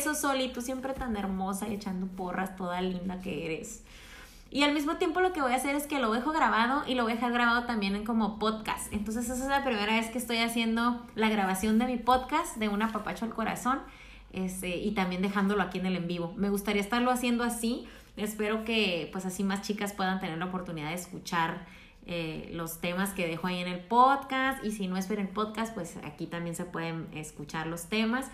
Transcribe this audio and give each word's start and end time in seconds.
Besos, 0.00 0.20
Soli, 0.20 0.50
tú 0.50 0.62
siempre 0.62 0.94
tan 0.94 1.14
hermosa 1.14 1.68
y 1.68 1.74
echando 1.74 2.06
porras, 2.06 2.56
toda 2.56 2.80
linda 2.80 3.20
que 3.20 3.44
eres. 3.44 3.84
Y 4.50 4.62
al 4.62 4.72
mismo 4.72 4.96
tiempo 4.96 5.20
lo 5.20 5.34
que 5.34 5.42
voy 5.42 5.52
a 5.52 5.56
hacer 5.56 5.74
es 5.74 5.86
que 5.86 5.98
lo 5.98 6.10
dejo 6.10 6.32
grabado 6.32 6.84
y 6.86 6.94
lo 6.94 7.02
voy 7.02 7.12
a 7.12 7.16
dejar 7.16 7.34
grabado 7.34 7.64
también 7.66 7.94
en 7.94 8.06
como 8.06 8.38
podcast. 8.38 8.90
Entonces 8.94 9.28
esa 9.28 9.34
es 9.34 9.50
la 9.50 9.62
primera 9.62 9.92
vez 9.92 10.08
que 10.08 10.16
estoy 10.16 10.38
haciendo 10.38 11.06
la 11.16 11.28
grabación 11.28 11.78
de 11.78 11.84
mi 11.84 11.98
podcast 11.98 12.56
de 12.56 12.68
una 12.68 12.90
papacho 12.92 13.26
al 13.26 13.34
corazón 13.34 13.80
este, 14.32 14.78
y 14.78 14.92
también 14.92 15.20
dejándolo 15.20 15.60
aquí 15.62 15.80
en 15.80 15.84
el 15.84 15.96
en 15.96 16.08
vivo. 16.08 16.32
Me 16.34 16.48
gustaría 16.48 16.80
estarlo 16.80 17.10
haciendo 17.10 17.44
así. 17.44 17.86
Espero 18.16 18.64
que 18.64 19.10
pues 19.12 19.26
así 19.26 19.44
más 19.44 19.60
chicas 19.60 19.92
puedan 19.92 20.18
tener 20.18 20.38
la 20.38 20.46
oportunidad 20.46 20.88
de 20.88 20.94
escuchar 20.94 21.66
eh, 22.06 22.48
los 22.54 22.80
temas 22.80 23.10
que 23.10 23.26
dejo 23.26 23.48
ahí 23.48 23.58
en 23.58 23.68
el 23.68 23.80
podcast 23.80 24.64
y 24.64 24.72
si 24.72 24.88
no 24.88 24.96
es 24.96 25.10
ver 25.10 25.18
el 25.18 25.28
podcast 25.28 25.74
pues 25.74 25.98
aquí 26.04 26.26
también 26.26 26.56
se 26.56 26.64
pueden 26.64 27.06
escuchar 27.12 27.66
los 27.66 27.90
temas. 27.90 28.30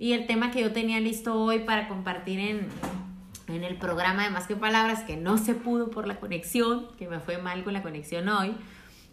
Y 0.00 0.14
el 0.14 0.26
tema 0.26 0.50
que 0.50 0.62
yo 0.62 0.72
tenía 0.72 0.98
listo 0.98 1.38
hoy 1.38 1.58
para 1.58 1.86
compartir 1.86 2.40
en, 2.40 2.68
en 3.48 3.64
el 3.64 3.76
programa 3.76 4.24
de 4.24 4.30
Más 4.30 4.46
que 4.46 4.56
Palabras, 4.56 5.04
que 5.04 5.18
no 5.18 5.36
se 5.36 5.54
pudo 5.54 5.90
por 5.90 6.08
la 6.08 6.18
conexión, 6.18 6.86
que 6.96 7.06
me 7.06 7.20
fue 7.20 7.36
mal 7.36 7.62
con 7.64 7.74
la 7.74 7.82
conexión 7.82 8.26
hoy, 8.30 8.54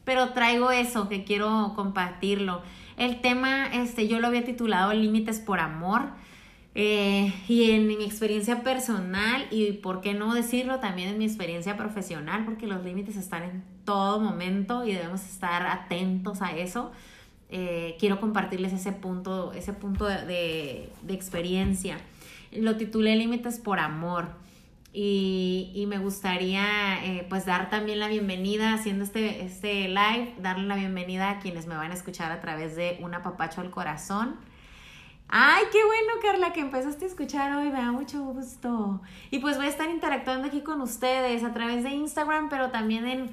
pero 0.06 0.30
traigo 0.30 0.72
eso, 0.72 1.10
que 1.10 1.26
quiero 1.26 1.74
compartirlo. 1.76 2.62
El 2.96 3.20
tema, 3.20 3.68
este, 3.68 4.08
yo 4.08 4.22
lo 4.22 4.28
había 4.28 4.46
titulado 4.46 4.94
Límites 4.94 5.42
por 5.42 5.60
Amor. 5.60 6.04
Eh, 6.74 7.34
y 7.48 7.72
en 7.72 7.88
mi 7.88 7.96
experiencia 8.06 8.62
personal 8.62 9.48
y 9.50 9.72
por 9.74 10.00
qué 10.00 10.14
no 10.14 10.36
decirlo 10.36 10.80
también 10.80 11.10
en 11.10 11.18
mi 11.18 11.26
experiencia 11.26 11.76
profesional, 11.76 12.46
porque 12.46 12.68
los 12.68 12.86
límites 12.86 13.18
están 13.18 13.44
en 13.44 13.64
todo 13.84 14.20
momento 14.20 14.86
y 14.86 14.94
debemos 14.94 15.26
estar 15.26 15.66
atentos 15.66 16.42
a 16.42 16.56
eso. 16.56 16.92
Eh, 17.50 17.96
quiero 18.00 18.20
compartirles 18.20 18.74
ese 18.74 18.92
punto, 18.92 19.54
ese 19.54 19.74
punto 19.74 20.06
de, 20.06 20.90
de 21.02 21.14
experiencia 21.14 21.98
lo 22.52 22.78
titulé 22.78 23.16
Límites 23.16 23.60
por 23.60 23.80
Amor. 23.80 24.28
Y, 24.94 25.86
me 25.88 26.00
gustaría 26.00 27.06
eh, 27.06 27.26
pues 27.30 27.46
dar 27.46 27.70
también 27.70 28.00
la 28.00 28.08
bienvenida 28.08 28.74
haciendo 28.74 29.04
este, 29.04 29.44
este 29.44 29.88
live, 29.90 30.34
darle 30.40 30.66
la 30.66 30.76
bienvenida 30.76 31.30
a 31.30 31.40
quienes 31.40 31.68
me 31.68 31.76
van 31.76 31.92
a 31.92 31.94
escuchar 31.94 32.32
a 32.32 32.42
través 32.42 32.76
de 32.76 32.98
Un 33.02 33.14
apapacho 33.14 33.62
al 33.62 33.70
corazón. 33.70 34.38
Ay, 35.30 35.66
qué 35.72 35.78
bueno, 35.86 36.14
Carla, 36.22 36.52
que 36.52 36.62
empezaste 36.62 37.06
a 37.06 37.08
escuchar 37.10 37.54
hoy, 37.56 37.66
me 37.66 37.80
da 37.80 37.92
mucho 37.92 38.24
gusto. 38.24 39.02
Y 39.30 39.38
pues 39.40 39.58
voy 39.58 39.68
a 39.68 39.70
estar 39.70 39.90
interactuando 39.90 40.48
aquí 40.48 40.62
con 40.62 40.82
ustedes 40.82 41.44
a 41.44 41.54
través 41.54 41.84
de 41.84 41.92
Instagram, 41.92 42.50
pero 42.50 42.72
también 42.72 43.06
en 43.06 43.30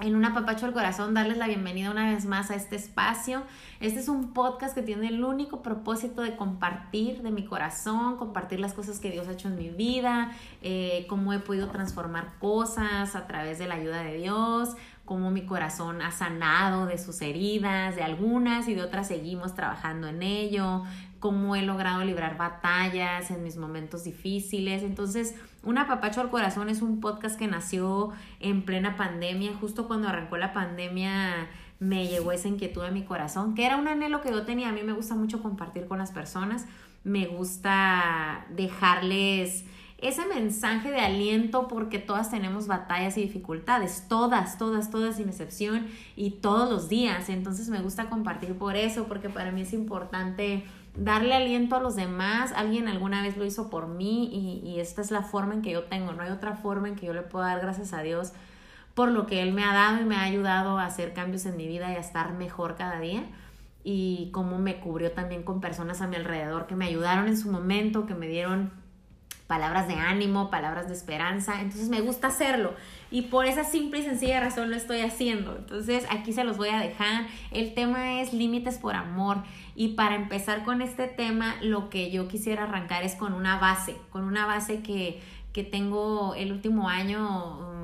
en 0.00 0.16
un 0.16 0.24
apapacho 0.24 0.66
al 0.66 0.72
corazón, 0.72 1.14
darles 1.14 1.36
la 1.36 1.46
bienvenida 1.46 1.90
una 1.90 2.10
vez 2.10 2.24
más 2.24 2.50
a 2.50 2.54
este 2.54 2.76
espacio. 2.76 3.42
Este 3.80 4.00
es 4.00 4.08
un 4.08 4.32
podcast 4.32 4.74
que 4.74 4.82
tiene 4.82 5.08
el 5.08 5.22
único 5.22 5.62
propósito 5.62 6.22
de 6.22 6.36
compartir 6.36 7.22
de 7.22 7.30
mi 7.30 7.44
corazón, 7.44 8.16
compartir 8.16 8.60
las 8.60 8.72
cosas 8.72 8.98
que 8.98 9.10
Dios 9.10 9.28
ha 9.28 9.32
hecho 9.32 9.48
en 9.48 9.56
mi 9.56 9.68
vida, 9.68 10.32
eh, 10.62 11.06
cómo 11.08 11.32
he 11.32 11.38
podido 11.38 11.68
transformar 11.68 12.32
cosas 12.38 13.14
a 13.14 13.26
través 13.26 13.58
de 13.58 13.68
la 13.68 13.74
ayuda 13.74 14.02
de 14.02 14.16
Dios, 14.16 14.70
cómo 15.10 15.32
mi 15.32 15.44
corazón 15.44 16.02
ha 16.02 16.12
sanado 16.12 16.86
de 16.86 16.96
sus 16.96 17.20
heridas, 17.20 17.96
de 17.96 18.04
algunas 18.04 18.68
y 18.68 18.74
de 18.74 18.82
otras 18.82 19.08
seguimos 19.08 19.56
trabajando 19.56 20.06
en 20.06 20.22
ello, 20.22 20.84
cómo 21.18 21.56
he 21.56 21.62
logrado 21.62 22.04
librar 22.04 22.36
batallas 22.36 23.32
en 23.32 23.42
mis 23.42 23.56
momentos 23.56 24.04
difíciles. 24.04 24.84
Entonces, 24.84 25.34
Un 25.62 25.78
apapacho 25.78 26.20
al 26.20 26.30
corazón 26.30 26.68
es 26.70 26.80
un 26.80 27.00
podcast 27.00 27.36
que 27.36 27.48
nació 27.48 28.12
en 28.38 28.64
plena 28.64 28.96
pandemia, 28.96 29.52
justo 29.60 29.88
cuando 29.88 30.08
arrancó 30.08 30.36
la 30.38 30.52
pandemia 30.52 31.48
me 31.80 32.06
llegó 32.06 32.30
esa 32.30 32.48
inquietud 32.48 32.82
a 32.82 32.92
mi 32.92 33.02
corazón, 33.02 33.54
que 33.54 33.66
era 33.66 33.76
un 33.76 33.88
anhelo 33.88 34.22
que 34.22 34.30
yo 34.30 34.44
tenía. 34.44 34.68
A 34.68 34.72
mí 34.72 34.82
me 34.84 34.92
gusta 34.92 35.16
mucho 35.16 35.42
compartir 35.42 35.86
con 35.86 35.98
las 35.98 36.12
personas, 36.12 36.66
me 37.02 37.26
gusta 37.26 38.46
dejarles 38.50 39.64
ese 40.02 40.26
mensaje 40.26 40.90
de 40.90 41.00
aliento 41.00 41.68
porque 41.68 41.98
todas 41.98 42.30
tenemos 42.30 42.66
batallas 42.66 43.18
y 43.18 43.22
dificultades, 43.22 44.06
todas, 44.08 44.56
todas, 44.56 44.90
todas 44.90 45.16
sin 45.16 45.28
excepción 45.28 45.88
y 46.16 46.32
todos 46.32 46.70
los 46.70 46.88
días. 46.88 47.28
Entonces 47.28 47.68
me 47.68 47.80
gusta 47.80 48.08
compartir 48.08 48.56
por 48.56 48.76
eso, 48.76 49.04
porque 49.04 49.28
para 49.28 49.52
mí 49.52 49.60
es 49.60 49.72
importante 49.72 50.64
darle 50.96 51.34
aliento 51.34 51.76
a 51.76 51.80
los 51.80 51.96
demás. 51.96 52.52
Alguien 52.56 52.88
alguna 52.88 53.22
vez 53.22 53.36
lo 53.36 53.44
hizo 53.44 53.68
por 53.68 53.88
mí 53.88 54.30
y, 54.32 54.68
y, 54.68 54.80
esta 54.80 55.02
es 55.02 55.10
la 55.10 55.22
forma 55.22 55.54
en 55.54 55.62
que 55.62 55.72
yo 55.72 55.84
tengo. 55.84 56.12
No 56.12 56.22
hay 56.22 56.30
otra 56.30 56.54
forma 56.54 56.88
en 56.88 56.96
que 56.96 57.06
yo 57.06 57.12
le 57.12 57.22
pueda 57.22 57.46
dar 57.48 57.60
gracias 57.60 57.92
a 57.92 58.00
Dios 58.00 58.32
por 58.94 59.10
lo 59.10 59.26
que 59.26 59.42
Él 59.42 59.52
me 59.52 59.64
ha 59.64 59.72
dado 59.72 60.00
y 60.00 60.04
me 60.04 60.16
ha 60.16 60.22
ayudado 60.22 60.78
a 60.78 60.86
hacer 60.86 61.12
cambios 61.12 61.46
en 61.46 61.56
mi 61.56 61.66
vida 61.66 61.92
y 61.92 61.96
a 61.96 62.00
estar 62.00 62.32
mejor 62.32 62.76
cada 62.76 63.00
día. 63.00 63.24
Y 63.84 64.30
cómo 64.32 64.58
me 64.58 64.80
cubrió 64.80 65.12
también 65.12 65.42
con 65.42 65.60
personas 65.60 66.00
a 66.00 66.06
mi 66.06 66.16
alrededor 66.16 66.66
que 66.66 66.74
me 66.74 66.86
ayudaron 66.86 67.28
en 67.28 67.36
su 67.36 67.50
momento, 67.50 68.06
que 68.06 68.14
me 68.14 68.28
dieron 68.28 68.79
palabras 69.50 69.88
de 69.88 69.94
ánimo, 69.94 70.48
palabras 70.48 70.86
de 70.86 70.94
esperanza. 70.94 71.60
Entonces 71.60 71.88
me 71.88 72.00
gusta 72.00 72.28
hacerlo. 72.28 72.72
Y 73.10 73.22
por 73.22 73.46
esa 73.46 73.64
simple 73.64 73.98
y 73.98 74.04
sencilla 74.04 74.38
razón 74.38 74.70
lo 74.70 74.76
estoy 74.76 75.00
haciendo. 75.00 75.56
Entonces 75.56 76.06
aquí 76.08 76.32
se 76.32 76.44
los 76.44 76.56
voy 76.56 76.68
a 76.68 76.78
dejar. 76.78 77.26
El 77.50 77.74
tema 77.74 78.20
es 78.20 78.32
límites 78.32 78.78
por 78.78 78.94
amor. 78.94 79.38
Y 79.74 79.94
para 79.94 80.14
empezar 80.14 80.62
con 80.62 80.82
este 80.82 81.08
tema, 81.08 81.56
lo 81.62 81.90
que 81.90 82.12
yo 82.12 82.28
quisiera 82.28 82.62
arrancar 82.62 83.02
es 83.02 83.16
con 83.16 83.32
una 83.32 83.58
base, 83.58 83.96
con 84.10 84.22
una 84.22 84.46
base 84.46 84.82
que, 84.82 85.20
que 85.52 85.64
tengo 85.64 86.36
el 86.36 86.52
último 86.52 86.88
año 86.88 87.79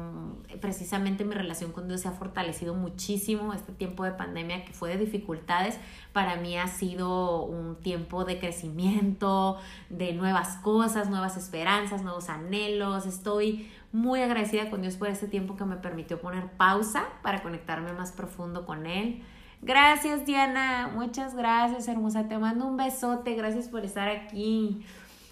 precisamente 0.57 1.25
mi 1.25 1.35
relación 1.35 1.73
con 1.73 1.89
Dios 1.89 2.03
se 2.03 2.09
ha 2.09 2.13
fortalecido 2.13 2.75
muchísimo. 2.75 3.53
Este 3.53 3.73
tiempo 3.73 4.05
de 4.05 4.13
pandemia 4.13 4.65
que 4.65 4.73
fue 4.73 4.91
de 4.91 4.99
dificultades, 4.99 5.79
para 6.13 6.37
mí 6.37 6.57
ha 6.57 6.69
sido 6.69 7.43
un 7.43 7.77
tiempo 7.77 8.25
de 8.25 8.39
crecimiento, 8.39 9.59
de 9.89 10.13
nuevas 10.13 10.57
cosas, 10.57 11.09
nuevas 11.11 11.37
esperanzas, 11.37 12.03
nuevos 12.03 12.29
anhelos. 12.29 13.07
Estoy 13.07 13.71
muy 13.93 14.21
agradecida 14.21 14.71
con 14.71 14.83
Dios 14.83 14.97
por 14.97 15.09
este 15.09 15.29
tiempo 15.29 15.57
que 15.57 15.65
me 15.65 15.77
permitió 15.77 16.21
poner 16.21 16.51
pausa 16.53 17.05
para 17.23 17.43
conectarme 17.43 17.93
más 17.93 18.13
profundo 18.13 18.67
con 18.67 18.87
Él. 18.87 19.23
Gracias 19.63 20.27
Diana, 20.27 20.91
muchas 20.95 21.35
gracias 21.35 21.89
hermosa, 21.89 22.29
te 22.29 22.39
mando 22.39 22.67
un 22.67 22.77
besote, 22.77 23.35
gracias 23.35 23.69
por 23.69 23.85
estar 23.85 24.09
aquí. 24.09 24.85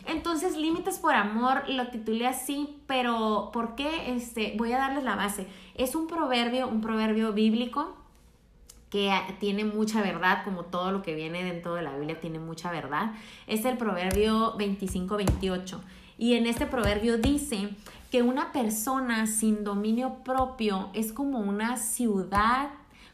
Entonces, 0.06 0.56
Límites 0.56 0.98
por 0.98 1.14
Amor 1.14 1.68
lo 1.68 1.88
titulé 1.88 2.26
así, 2.26 2.76
pero 2.86 3.50
¿por 3.52 3.74
qué? 3.74 4.14
Este, 4.14 4.54
voy 4.56 4.72
a 4.72 4.78
darles 4.78 5.04
la 5.04 5.16
base. 5.16 5.46
Es 5.74 5.94
un 5.94 6.06
proverbio, 6.06 6.68
un 6.68 6.80
proverbio 6.80 7.32
bíblico 7.32 7.96
que 8.90 9.10
tiene 9.40 9.64
mucha 9.64 10.02
verdad, 10.02 10.44
como 10.44 10.66
todo 10.66 10.92
lo 10.92 11.02
que 11.02 11.14
viene 11.14 11.42
dentro 11.42 11.74
de 11.74 11.82
la 11.82 11.96
Biblia 11.96 12.20
tiene 12.20 12.38
mucha 12.38 12.70
verdad. 12.70 13.12
Es 13.46 13.64
el 13.64 13.76
proverbio 13.76 14.56
25-28. 14.56 15.80
Y 16.16 16.34
en 16.34 16.46
este 16.46 16.66
proverbio 16.66 17.18
dice 17.18 17.70
que 18.12 18.22
una 18.22 18.52
persona 18.52 19.26
sin 19.26 19.64
dominio 19.64 20.18
propio 20.22 20.90
es 20.92 21.12
como 21.12 21.40
una 21.40 21.76
ciudad 21.76 22.68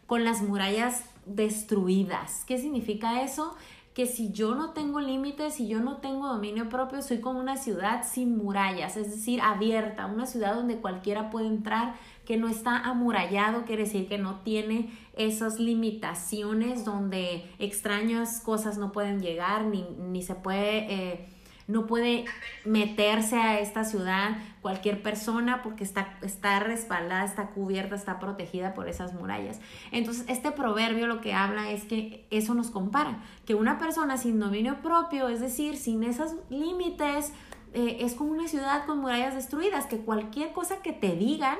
con 0.07 0.25
las 0.25 0.43
murallas 0.43 1.05
destruidas. 1.25 2.45
¿Qué 2.47 2.59
significa 2.59 3.23
eso? 3.23 3.57
Que 3.95 4.07
si 4.07 4.31
yo 4.31 4.55
no 4.55 4.71
tengo 4.71 5.01
límites, 5.01 5.55
si 5.55 5.67
yo 5.67 5.81
no 5.81 5.97
tengo 5.97 6.29
dominio 6.29 6.69
propio, 6.69 7.03
soy 7.03 7.21
como 7.21 7.41
una 7.41 7.57
ciudad 7.57 8.07
sin 8.09 8.37
murallas, 8.37 8.97
es 8.97 9.11
decir, 9.11 9.41
abierta, 9.41 10.07
una 10.07 10.27
ciudad 10.27 10.55
donde 10.55 10.77
cualquiera 10.77 11.31
puede 11.31 11.49
entrar, 11.49 11.95
que 12.25 12.37
no 12.37 12.49
está 12.49 12.77
amurallado, 12.77 13.65
quiere 13.65 13.85
decir 13.85 14.09
que 14.09 14.17
no 14.17 14.41
tiene 14.41 14.91
esas 15.17 15.59
limitaciones 15.59 16.85
donde 16.85 17.51
extrañas 17.59 18.41
cosas 18.41 18.79
no 18.79 18.93
pueden 18.93 19.21
llegar, 19.21 19.65
ni, 19.65 19.85
ni 19.99 20.23
se 20.23 20.35
puede... 20.35 20.93
Eh, 20.93 21.29
no 21.71 21.87
puede 21.87 22.25
meterse 22.65 23.37
a 23.37 23.61
esta 23.61 23.85
ciudad 23.85 24.39
cualquier 24.61 25.03
persona 25.03 25.63
porque 25.63 25.85
está, 25.85 26.19
está 26.23 26.59
respaldada, 26.61 27.25
está 27.25 27.49
cubierta, 27.49 27.95
está 27.95 28.19
protegida 28.19 28.75
por 28.75 28.89
esas 28.89 29.15
murallas. 29.15 29.61
Entonces, 29.91 30.25
este 30.29 30.51
proverbio 30.51 31.07
lo 31.07 31.21
que 31.21 31.33
habla 31.33 31.71
es 31.71 31.85
que 31.85 32.27
eso 32.31 32.55
nos 32.55 32.71
compara, 32.71 33.23
que 33.47 33.55
una 33.55 33.79
persona 33.79 34.17
sin 34.17 34.39
dominio 34.39 34.83
propio, 34.83 35.29
es 35.29 35.41
decir, 35.41 35.77
sin 35.77 36.03
esos 36.05 36.35
límites, 36.51 37.33
eh, 37.73 37.99
es 38.01 38.15
como 38.15 38.33
una 38.33 38.49
ciudad 38.49 38.85
con 38.85 38.99
murallas 38.99 39.35
destruidas, 39.35 39.87
que 39.87 39.99
cualquier 39.99 40.53
cosa 40.53 40.83
que 40.83 40.93
te 40.93 41.15
digan, 41.15 41.57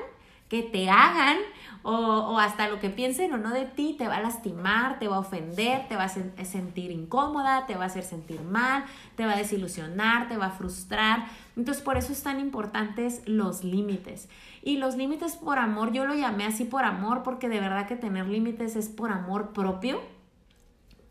que 0.51 0.63
te 0.63 0.89
hagan 0.89 1.37
o, 1.81 2.37
hasta 2.37 2.67
lo 2.67 2.81
que 2.81 2.89
piensen 2.89 3.31
o 3.31 3.37
no 3.37 3.51
de 3.51 3.63
ti 3.63 3.95
te 3.97 4.09
va 4.09 4.17
a 4.17 4.21
lastimar, 4.21 4.99
te 4.99 5.07
va 5.07 5.15
a 5.15 5.19
ofender, 5.19 5.87
te 5.87 5.95
va 5.95 6.03
a 6.03 6.09
sentir 6.09 6.91
incómoda, 6.91 7.65
te 7.67 7.75
va 7.75 7.83
a 7.83 7.87
hacer 7.87 8.03
sentir 8.03 8.41
mal, 8.41 8.83
te 9.15 9.25
va 9.25 9.31
a 9.31 9.37
desilusionar, 9.37 10.27
te 10.27 10.35
va 10.35 10.47
a 10.47 10.51
frustrar. 10.51 11.23
Entonces 11.55 11.81
por 11.81 11.95
eso 11.95 12.11
es 12.11 12.21
tan 12.21 12.41
importantes 12.41 13.21
los 13.25 13.63
límites. 13.63 14.27
Y 14.61 14.75
los 14.75 14.97
límites 14.97 15.37
por 15.37 15.57
amor, 15.57 15.93
yo 15.93 16.05
lo 16.05 16.15
llamé 16.15 16.45
así 16.45 16.65
por 16.65 16.83
amor 16.83 17.23
porque 17.23 17.47
de 17.47 17.61
verdad 17.61 17.87
que 17.87 17.95
tener 17.95 18.27
límites 18.27 18.75
es 18.75 18.89
por 18.89 19.09
amor 19.09 19.53
propio 19.53 20.01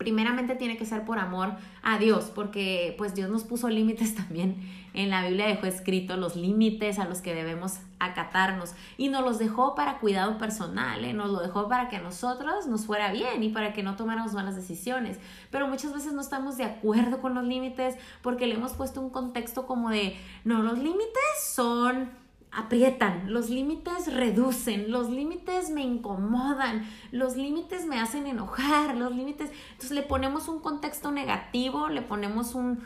primeramente 0.01 0.55
tiene 0.55 0.77
que 0.77 0.85
ser 0.87 1.05
por 1.05 1.19
amor 1.19 1.51
a 1.83 1.99
Dios, 1.99 2.31
porque 2.33 2.95
pues 2.97 3.13
Dios 3.13 3.29
nos 3.29 3.43
puso 3.43 3.69
límites 3.69 4.15
también. 4.21 4.55
En 4.95 5.11
la 5.11 5.27
Biblia 5.27 5.45
dejó 5.45 5.67
escrito 5.67 6.17
los 6.17 6.35
límites 6.35 6.97
a 6.97 7.05
los 7.05 7.21
que 7.21 7.35
debemos 7.35 7.77
acatarnos 7.99 8.73
y 8.97 9.09
nos 9.09 9.23
los 9.23 9.37
dejó 9.37 9.75
para 9.75 9.99
cuidado 9.99 10.39
personal, 10.39 11.05
¿eh? 11.05 11.13
nos 11.13 11.29
lo 11.29 11.39
dejó 11.39 11.69
para 11.69 11.87
que 11.87 11.97
a 11.97 12.01
nosotros 12.01 12.65
nos 12.65 12.87
fuera 12.87 13.11
bien 13.11 13.43
y 13.43 13.49
para 13.49 13.73
que 13.73 13.83
no 13.83 13.95
tomáramos 13.95 14.33
malas 14.33 14.55
decisiones. 14.55 15.19
Pero 15.51 15.67
muchas 15.67 15.93
veces 15.93 16.13
no 16.13 16.21
estamos 16.21 16.57
de 16.57 16.63
acuerdo 16.63 17.21
con 17.21 17.35
los 17.35 17.43
límites 17.43 17.95
porque 18.23 18.47
le 18.47 18.55
hemos 18.55 18.73
puesto 18.73 19.01
un 19.01 19.11
contexto 19.11 19.67
como 19.67 19.91
de, 19.91 20.17
no, 20.45 20.63
los 20.63 20.79
límites 20.79 21.21
son 21.53 22.09
aprietan, 22.51 23.31
los 23.31 23.49
límites 23.49 24.13
reducen, 24.13 24.91
los 24.91 25.09
límites 25.09 25.69
me 25.69 25.81
incomodan, 25.81 26.85
los 27.11 27.37
límites 27.37 27.85
me 27.85 27.99
hacen 27.99 28.27
enojar, 28.27 28.97
los 28.97 29.15
límites, 29.15 29.51
entonces 29.71 29.91
le 29.91 30.03
ponemos 30.03 30.49
un 30.49 30.59
contexto 30.59 31.11
negativo, 31.11 31.87
le 31.87 32.01
ponemos 32.01 32.53
un, 32.53 32.83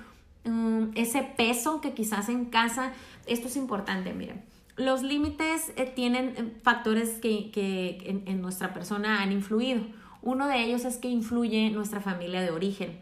ese 0.94 1.24
peso 1.24 1.82
que 1.82 1.94
quizás 1.94 2.30
en 2.30 2.46
casa, 2.46 2.94
esto 3.26 3.48
es 3.48 3.58
importante, 3.58 4.14
miren. 4.14 4.44
Los 4.78 5.02
límites 5.02 5.72
eh, 5.78 5.86
tienen 5.86 6.34
eh, 6.38 6.54
factores 6.62 7.18
que, 7.20 7.50
que 7.50 8.22
en, 8.26 8.42
nuestra 8.42 8.74
persona 8.74 9.22
han 9.22 9.32
influido. 9.32 9.82
Uno 10.22 10.48
de 10.48 10.64
ellos 10.64 10.84
es 10.86 10.98
que 10.98 11.08
influye 11.08 11.72
nuestra 11.72 12.02
familia 12.02 12.42
de 12.42 12.52
origen, 12.52 13.00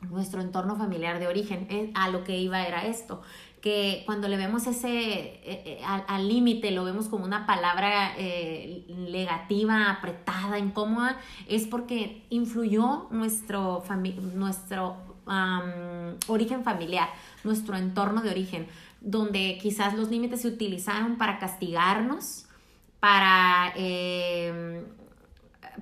nuestro 0.00 0.40
entorno 0.40 0.74
familiar 0.74 1.18
de 1.18 1.28
origen. 1.28 1.66
Eh, 1.68 1.92
a 1.94 2.08
lo 2.08 2.24
que 2.24 2.38
iba 2.38 2.66
era 2.66 2.86
esto 2.86 3.22
que 3.62 4.02
cuando 4.06 4.26
le 4.26 4.36
vemos 4.36 4.66
ese 4.66 4.88
eh, 4.90 5.42
eh, 5.44 5.80
al 5.84 6.28
límite, 6.28 6.72
lo 6.72 6.82
vemos 6.84 7.08
como 7.08 7.24
una 7.24 7.46
palabra 7.46 8.12
eh, 8.18 8.84
negativa, 8.88 9.88
apretada, 9.88 10.58
incómoda, 10.58 11.16
es 11.48 11.68
porque 11.68 12.24
influyó 12.28 13.06
nuestro, 13.10 13.84
nuestro 14.34 14.96
origen 16.26 16.64
familiar, 16.64 17.08
nuestro 17.44 17.76
entorno 17.76 18.22
de 18.22 18.30
origen, 18.30 18.66
donde 19.00 19.58
quizás 19.62 19.94
los 19.94 20.10
límites 20.10 20.42
se 20.42 20.48
utilizaron 20.48 21.16
para 21.16 21.38
castigarnos, 21.38 22.46
para 22.98 23.72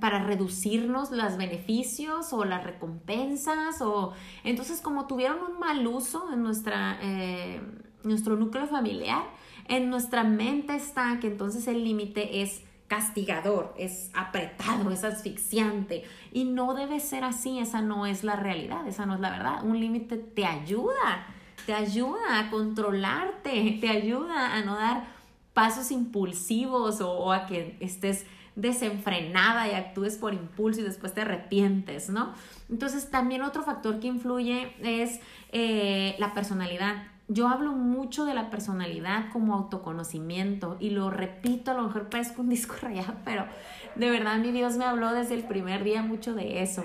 para 0.01 0.25
reducirnos 0.25 1.11
los 1.11 1.37
beneficios 1.37 2.33
o 2.33 2.45
las 2.45 2.65
recompensas 2.65 3.81
o 3.83 4.13
entonces 4.45 4.81
como 4.81 5.07
tuvieron 5.07 5.39
un 5.43 5.59
mal 5.59 5.87
uso 5.87 6.33
en 6.33 6.43
nuestra, 6.43 6.99
eh, 7.03 7.61
nuestro 8.03 8.37
núcleo 8.37 8.67
familiar, 8.67 9.23
en 9.69 9.91
nuestra 9.91 10.25
mente 10.25 10.75
está 10.75 11.19
que 11.21 11.29
entonces 11.29 11.69
el 11.69 11.85
límite 11.85 12.43
es 12.43 12.63
castigador, 12.91 13.73
es 13.79 14.11
apretado, 14.15 14.91
es 14.91 15.05
asfixiante 15.05 16.03
y 16.33 16.43
no 16.45 16.75
debe 16.75 16.99
ser 16.99 17.23
así, 17.23 17.61
esa 17.61 17.81
no 17.83 18.05
es 18.05 18.25
la 18.25 18.35
realidad, 18.35 18.85
esa 18.89 19.07
no 19.07 19.15
es 19.15 19.21
la 19.21 19.31
verdad. 19.31 19.65
Un 19.65 19.79
límite 19.79 20.17
te 20.17 20.45
ayuda, 20.45 21.25
te 21.67 21.73
ayuda 21.73 22.41
a 22.41 22.51
controlarte, 22.51 23.79
te 23.81 23.89
ayuda 23.89 24.57
a 24.57 24.63
no 24.63 24.75
dar 24.75 25.05
pasos 25.55 25.93
impulsivos 25.93 27.01
o 27.01 27.33
a 27.33 27.47
que 27.47 27.77
estés 27.79 28.27
desenfrenada 28.57 29.69
y 29.69 29.73
actúes 29.73 30.17
por 30.17 30.35
impulso 30.35 30.81
y 30.81 30.85
después 30.85 31.15
te 31.15 31.23
arrepientes, 31.23 32.11
¿no? 32.11 32.35
Entonces 32.69 33.11
también 33.11 33.43
otro 33.43 33.63
factor 33.63 34.01
que 34.01 34.09
influye 34.09 34.75
es 34.83 35.21
eh, 35.53 36.17
la 36.19 36.35
personalidad. 36.35 37.05
Yo 37.29 37.49
hablo 37.49 37.73
mucho 37.73 38.25
de 38.25 38.35
la 38.35 38.51
personalidad 38.51 39.31
como 39.33 39.55
autoconocimiento 39.55 40.77
y 40.81 40.91
lo 40.91 41.11
repito, 41.11 41.71
a 41.71 41.75
lo 41.75 41.85
mejor 41.85 42.09
parezco 42.09 42.43
un 42.43 42.49
disco 42.49 42.75
rayado, 42.83 43.15
pero 43.25 43.47
de 43.95 44.11
verdad 44.11 44.39
mi 44.39 44.51
Dios 44.51 44.77
me 44.77 44.85
habló 44.85 45.13
desde 45.13 45.35
el 45.35 45.45
primer 45.45 45.85
día 45.85 46.03
mucho 46.03 46.35
de 46.35 46.63
eso, 46.63 46.83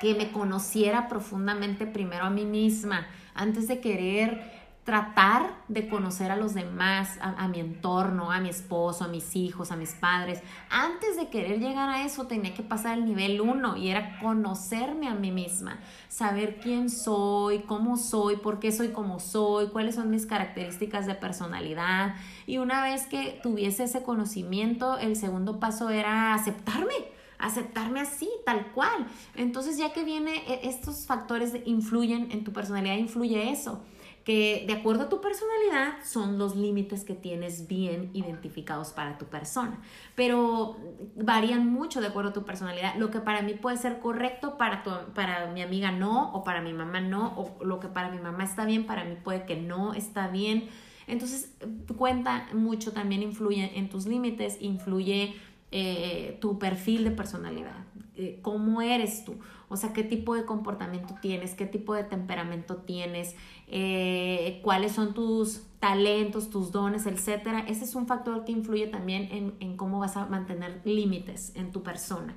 que 0.00 0.14
me 0.14 0.32
conociera 0.32 1.08
profundamente 1.08 1.86
primero 1.86 2.24
a 2.24 2.30
mí 2.30 2.46
misma 2.46 3.06
antes 3.34 3.68
de 3.68 3.80
querer 3.80 4.53
tratar 4.84 5.56
de 5.68 5.88
conocer 5.88 6.30
a 6.30 6.36
los 6.36 6.52
demás, 6.52 7.18
a, 7.22 7.48
mi 7.48 7.58
entorno, 7.58 8.30
a 8.30 8.40
mi 8.40 8.50
esposo, 8.50 9.04
a 9.04 9.08
mis 9.08 9.34
hijos, 9.34 9.72
a 9.72 9.76
mis 9.76 9.92
padres. 9.92 10.42
Antes 10.68 11.16
de 11.16 11.30
querer 11.30 11.58
llegar 11.58 11.88
a 11.88 12.04
eso 12.04 12.26
tenía 12.26 12.52
que 12.52 12.62
pasar 12.62 12.98
el 12.98 13.06
nivel 13.06 13.40
uno 13.40 13.78
y 13.78 13.88
era 13.88 14.18
conocerme 14.20 15.08
a 15.08 15.14
mí 15.14 15.30
misma, 15.30 15.80
saber 16.08 16.60
quién 16.60 16.90
soy, 16.90 17.60
cómo 17.60 17.96
soy, 17.96 18.36
por 18.36 18.60
qué 18.60 18.72
soy 18.72 18.88
como 18.88 19.20
soy, 19.20 19.68
cuáles 19.68 19.94
son 19.94 20.10
mis 20.10 20.26
características 20.26 21.06
de 21.06 21.14
personalidad. 21.14 22.16
Y 22.46 22.58
una 22.58 22.82
vez 22.82 23.06
que 23.06 23.40
tuviese 23.42 23.84
ese 23.84 24.02
conocimiento, 24.02 24.98
el 24.98 25.16
segundo 25.16 25.60
paso 25.60 25.88
era 25.88 26.34
aceptarme 26.34 26.92
aceptarme 27.36 28.00
así, 28.00 28.30
tal 28.46 28.72
cual. 28.72 29.06
Entonces, 29.34 29.76
ya 29.76 29.92
que 29.92 30.02
viene, 30.02 30.44
e, 30.48 30.68
estos 30.68 31.04
factores 31.04 31.52
influyen 31.66 32.30
en 32.30 32.42
tu 32.42 32.54
personalidad, 32.54 32.96
influye 32.96 33.50
eso 33.50 33.82
que 34.24 34.64
de 34.66 34.72
acuerdo 34.72 35.04
a 35.04 35.08
tu 35.08 35.20
personalidad 35.20 36.02
son 36.02 36.38
los 36.38 36.56
límites 36.56 37.04
que 37.04 37.14
tienes 37.14 37.68
bien 37.68 38.10
identificados 38.14 38.88
para 38.88 39.18
tu 39.18 39.26
persona, 39.26 39.80
pero 40.14 40.78
varían 41.14 41.70
mucho 41.70 42.00
de 42.00 42.06
acuerdo 42.06 42.30
a 42.30 42.32
tu 42.32 42.44
personalidad. 42.44 42.94
Lo 42.96 43.10
que 43.10 43.20
para 43.20 43.42
mí 43.42 43.52
puede 43.52 43.76
ser 43.76 44.00
correcto, 44.00 44.56
para, 44.56 44.82
para 45.14 45.52
mi 45.52 45.60
amiga 45.60 45.92
no, 45.92 46.32
o 46.32 46.42
para 46.42 46.62
mi 46.62 46.72
mamá 46.72 47.00
no, 47.00 47.34
o 47.36 47.64
lo 47.64 47.80
que 47.80 47.88
para 47.88 48.10
mi 48.10 48.18
mamá 48.18 48.44
está 48.44 48.64
bien, 48.64 48.86
para 48.86 49.04
mí 49.04 49.16
puede 49.22 49.44
que 49.44 49.56
no 49.56 49.92
está 49.92 50.28
bien. 50.28 50.68
Entonces, 51.06 51.54
cuenta 51.98 52.48
mucho, 52.54 52.92
también 52.92 53.22
influye 53.22 53.78
en 53.78 53.90
tus 53.90 54.06
límites, 54.06 54.56
influye 54.60 55.34
eh, 55.70 56.38
tu 56.40 56.58
perfil 56.58 57.04
de 57.04 57.10
personalidad, 57.10 57.84
eh, 58.16 58.38
cómo 58.40 58.80
eres 58.80 59.24
tú. 59.24 59.34
O 59.68 59.76
sea, 59.76 59.92
qué 59.92 60.04
tipo 60.04 60.34
de 60.36 60.44
comportamiento 60.44 61.16
tienes, 61.20 61.54
qué 61.54 61.66
tipo 61.66 61.94
de 61.94 62.04
temperamento 62.04 62.76
tienes, 62.76 63.34
eh, 63.76 64.60
cuáles 64.62 64.92
son 64.92 65.14
tus 65.14 65.62
talentos, 65.80 66.48
tus 66.48 66.70
dones, 66.70 67.06
etcétera. 67.06 67.64
Ese 67.66 67.82
es 67.82 67.96
un 67.96 68.06
factor 68.06 68.44
que 68.44 68.52
influye 68.52 68.86
también 68.86 69.56
en, 69.58 69.76
cómo 69.76 69.98
vas 69.98 70.16
a 70.16 70.26
mantener 70.26 70.80
límites 70.84 71.50
en 71.56 71.72
tu 71.72 71.82
persona. 71.82 72.36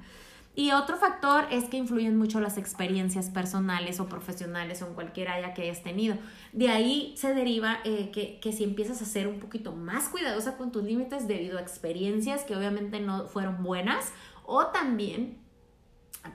Y 0.55 0.71
otro 0.71 0.97
factor 0.97 1.45
es 1.51 1.65
que 1.65 1.77
influyen 1.77 2.17
mucho 2.17 2.39
las 2.39 2.57
experiencias 2.57 3.29
personales 3.29 3.99
o 3.99 4.09
profesionales 4.09 4.81
o 4.81 4.87
en 4.87 4.95
cualquier 4.95 5.27
área 5.27 5.53
que 5.53 5.61
hayas 5.61 5.83
tenido. 5.83 6.15
De 6.53 6.69
ahí 6.69 7.13
se 7.15 7.35
deriva 7.35 7.77
eh, 7.83 8.09
que, 8.11 8.39
que, 8.39 8.51
si 8.51 8.63
empiezas 8.63 8.99
a 9.03 9.05
ser 9.05 9.27
un 9.27 9.39
poquito 9.39 9.73
más 9.73 10.09
cuidadosa 10.09 10.57
con 10.57 10.71
tus 10.71 10.83
límites 10.83 11.27
debido 11.27 11.59
a 11.59 11.61
experiencias 11.61 12.45
que 12.45 12.55
obviamente 12.55 12.99
no 12.99 13.27
fueron 13.27 13.61
buenas 13.61 14.11
o 14.43 14.65
también 14.65 15.37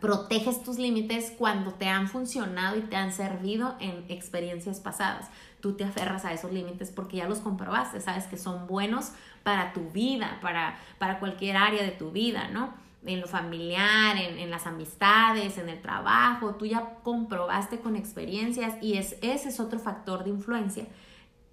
proteges 0.00 0.62
tus 0.62 0.78
límites 0.78 1.32
cuando 1.36 1.74
te 1.74 1.88
han 1.88 2.08
funcionado 2.08 2.78
y 2.78 2.82
te 2.82 2.96
han 2.96 3.12
servido 3.12 3.76
en 3.80 4.04
experiencias 4.08 4.80
pasadas. 4.80 5.30
Tú 5.60 5.74
te 5.74 5.84
aferras 5.84 6.24
a 6.24 6.32
esos 6.32 6.52
límites 6.52 6.90
porque 6.90 7.18
ya 7.18 7.28
los 7.28 7.40
comprobaste, 7.40 8.00
sabes 8.00 8.26
que 8.26 8.36
son 8.36 8.66
buenos 8.66 9.12
para 9.42 9.72
tu 9.72 9.90
vida, 9.90 10.38
para, 10.40 10.78
para 10.98 11.18
cualquier 11.18 11.56
área 11.56 11.82
de 11.82 11.92
tu 11.92 12.10
vida, 12.10 12.48
¿no? 12.48 12.74
En 13.04 13.20
lo 13.20 13.26
familiar, 13.26 14.16
en, 14.16 14.38
en 14.38 14.50
las 14.50 14.66
amistades, 14.66 15.58
en 15.58 15.68
el 15.68 15.80
trabajo, 15.80 16.54
tú 16.54 16.66
ya 16.66 16.98
comprobaste 17.02 17.80
con 17.80 17.96
experiencias 17.96 18.74
y 18.80 18.96
es, 18.96 19.16
ese 19.22 19.48
es 19.48 19.58
otro 19.58 19.78
factor 19.78 20.22
de 20.24 20.30
influencia 20.30 20.86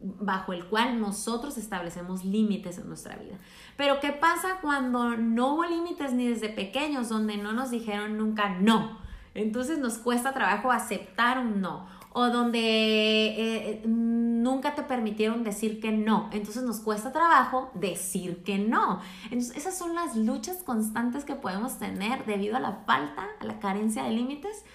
bajo 0.02 0.54
el 0.54 0.66
cual 0.66 1.00
nosotros 1.00 1.58
establecemos 1.58 2.24
límites 2.24 2.78
en 2.78 2.88
nuestra 2.88 3.16
vida. 3.18 3.38
Pero 3.76 4.00
¿qué 4.00 4.12
pasa 4.12 4.60
cuando 4.62 5.18
no 5.18 5.56
hubo 5.56 5.66
límites 5.66 6.14
ni 6.14 6.28
desde 6.28 6.50
pequeños, 6.50 7.10
donde 7.10 7.38
no 7.38 7.52
nos 7.54 7.72
dijeron 7.72 8.18
nunca 8.18 8.50
no? 8.50 8.98
Entonces 9.34 9.78
nos 9.78 9.98
cuesta 9.98 10.34
trabajo 10.34 10.72
aceptar 10.72 11.40
un 11.40 11.62
no. 11.62 11.88
O 12.12 12.30
donde 12.30 12.60
eh, 12.60 13.36
eh, 13.38 13.84
nunca 13.86 14.74
te 14.74 14.82
permitieron 14.82 15.44
decir 15.44 15.80
que 15.80 15.92
no. 15.92 16.30
Entonces 16.34 16.64
nos 16.64 16.80
cuesta 16.80 17.12
trabajo 17.12 17.70
decir 17.76 18.44
que 18.44 18.58
no. 18.58 19.00
Entonces 19.26 19.56
esas 19.56 19.78
son 19.78 19.94
las 19.94 20.16
luchas 20.16 20.64
constantes 20.64 21.24
que 21.24 21.36
podemos 21.36 21.78
tener 21.78 22.26
debido 22.26 22.58
a 22.58 22.60
la 22.60 22.84
falta, 22.88 23.28
a 23.40 23.46
la 23.46 23.60
carencia 23.60 24.04
de 24.04 24.12
límites 24.12 24.66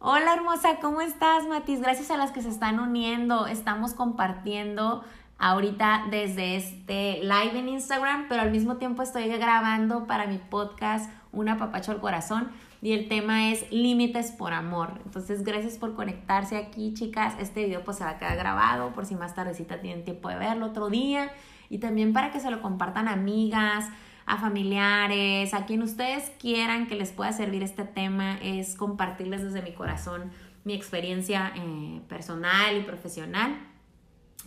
Hola 0.00 0.34
hermosa, 0.34 0.78
¿cómo 0.80 1.00
estás, 1.00 1.48
Matis? 1.48 1.80
Gracias 1.80 2.12
a 2.12 2.16
las 2.16 2.30
que 2.30 2.40
se 2.40 2.48
están 2.48 2.78
uniendo. 2.78 3.48
Estamos 3.48 3.94
compartiendo 3.94 5.02
ahorita 5.38 6.04
desde 6.08 6.54
este 6.54 7.18
live 7.22 7.58
en 7.58 7.68
Instagram, 7.68 8.26
pero 8.28 8.42
al 8.42 8.52
mismo 8.52 8.76
tiempo 8.76 9.02
estoy 9.02 9.26
grabando 9.26 10.06
para 10.06 10.28
mi 10.28 10.38
podcast 10.38 11.10
Una 11.32 11.58
Papacho 11.58 11.90
al 11.90 11.98
Corazón 11.98 12.48
y 12.80 12.92
el 12.92 13.08
tema 13.08 13.50
es 13.50 13.68
límites 13.72 14.30
por 14.30 14.52
amor. 14.52 15.00
Entonces, 15.04 15.42
gracias 15.42 15.78
por 15.78 15.96
conectarse 15.96 16.56
aquí, 16.56 16.94
chicas. 16.94 17.34
Este 17.40 17.64
video 17.64 17.82
pues 17.82 17.96
se 17.96 18.04
va 18.04 18.10
a 18.10 18.18
quedar 18.18 18.36
grabado 18.36 18.92
por 18.92 19.04
si 19.04 19.16
más 19.16 19.34
tardecita 19.34 19.80
tienen 19.80 20.04
tiempo 20.04 20.28
de 20.28 20.36
verlo 20.36 20.66
otro 20.66 20.90
día 20.90 21.32
y 21.70 21.78
también 21.78 22.12
para 22.12 22.30
que 22.30 22.38
se 22.38 22.52
lo 22.52 22.62
compartan 22.62 23.08
amigas, 23.08 23.86
a 24.28 24.36
familiares, 24.36 25.54
a 25.54 25.66
quien 25.66 25.82
ustedes 25.82 26.30
quieran 26.38 26.86
que 26.86 26.94
les 26.94 27.12
pueda 27.12 27.32
servir 27.32 27.62
este 27.62 27.84
tema, 27.84 28.38
es 28.42 28.76
compartirles 28.76 29.42
desde 29.42 29.62
mi 29.62 29.72
corazón 29.72 30.30
mi 30.64 30.74
experiencia 30.74 31.52
eh, 31.56 32.02
personal 32.08 32.76
y 32.76 32.82
profesional. 32.82 33.58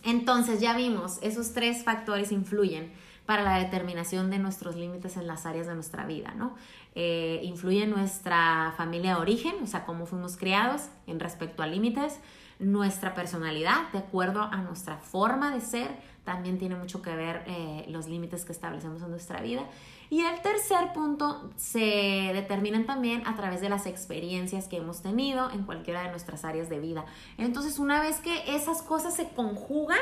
Entonces 0.04 0.60
ya 0.60 0.76
vimos, 0.76 1.18
esos 1.22 1.52
tres 1.52 1.84
factores 1.84 2.32
influyen. 2.32 2.92
para 3.26 3.44
la 3.44 3.56
determinación 3.56 4.30
de 4.30 4.40
nuestros 4.40 4.74
límites 4.74 5.16
en 5.16 5.28
las 5.28 5.46
áreas 5.46 5.68
de 5.68 5.74
nuestra 5.76 6.04
vida, 6.06 6.34
¿no? 6.36 6.56
Eh, 6.96 7.40
influye 7.44 7.86
nuestra 7.86 8.74
familia 8.76 9.14
de 9.14 9.20
origen, 9.20 9.54
o 9.62 9.66
sea, 9.68 9.84
cómo 9.84 10.06
fuimos 10.06 10.36
criados 10.36 10.88
en 11.06 11.20
respecto 11.20 11.62
a 11.62 11.68
límites, 11.68 12.18
nuestra 12.58 13.14
personalidad, 13.14 13.90
de 13.92 13.98
acuerdo 13.98 14.42
a 14.42 14.56
nuestra 14.56 14.96
forma 14.98 15.52
de 15.54 15.60
ser, 15.60 15.96
también 16.24 16.58
tiene 16.58 16.76
mucho 16.76 17.02
que 17.02 17.14
ver 17.14 17.42
eh, 17.46 17.84
los 17.88 18.06
límites 18.06 18.44
que 18.44 18.52
establecemos 18.52 19.02
en 19.02 19.10
nuestra 19.10 19.40
vida. 19.40 19.62
Y 20.08 20.20
el 20.20 20.40
tercer 20.40 20.92
punto 20.92 21.50
se 21.56 22.30
determinan 22.32 22.84
también 22.86 23.26
a 23.26 23.34
través 23.34 23.60
de 23.60 23.68
las 23.68 23.86
experiencias 23.86 24.68
que 24.68 24.76
hemos 24.76 25.02
tenido 25.02 25.50
en 25.50 25.64
cualquiera 25.64 26.02
de 26.02 26.10
nuestras 26.10 26.44
áreas 26.44 26.68
de 26.68 26.78
vida. 26.78 27.06
Entonces, 27.38 27.78
una 27.78 28.00
vez 28.00 28.20
que 28.20 28.54
esas 28.54 28.82
cosas 28.82 29.14
se 29.14 29.30
conjugan, 29.30 29.98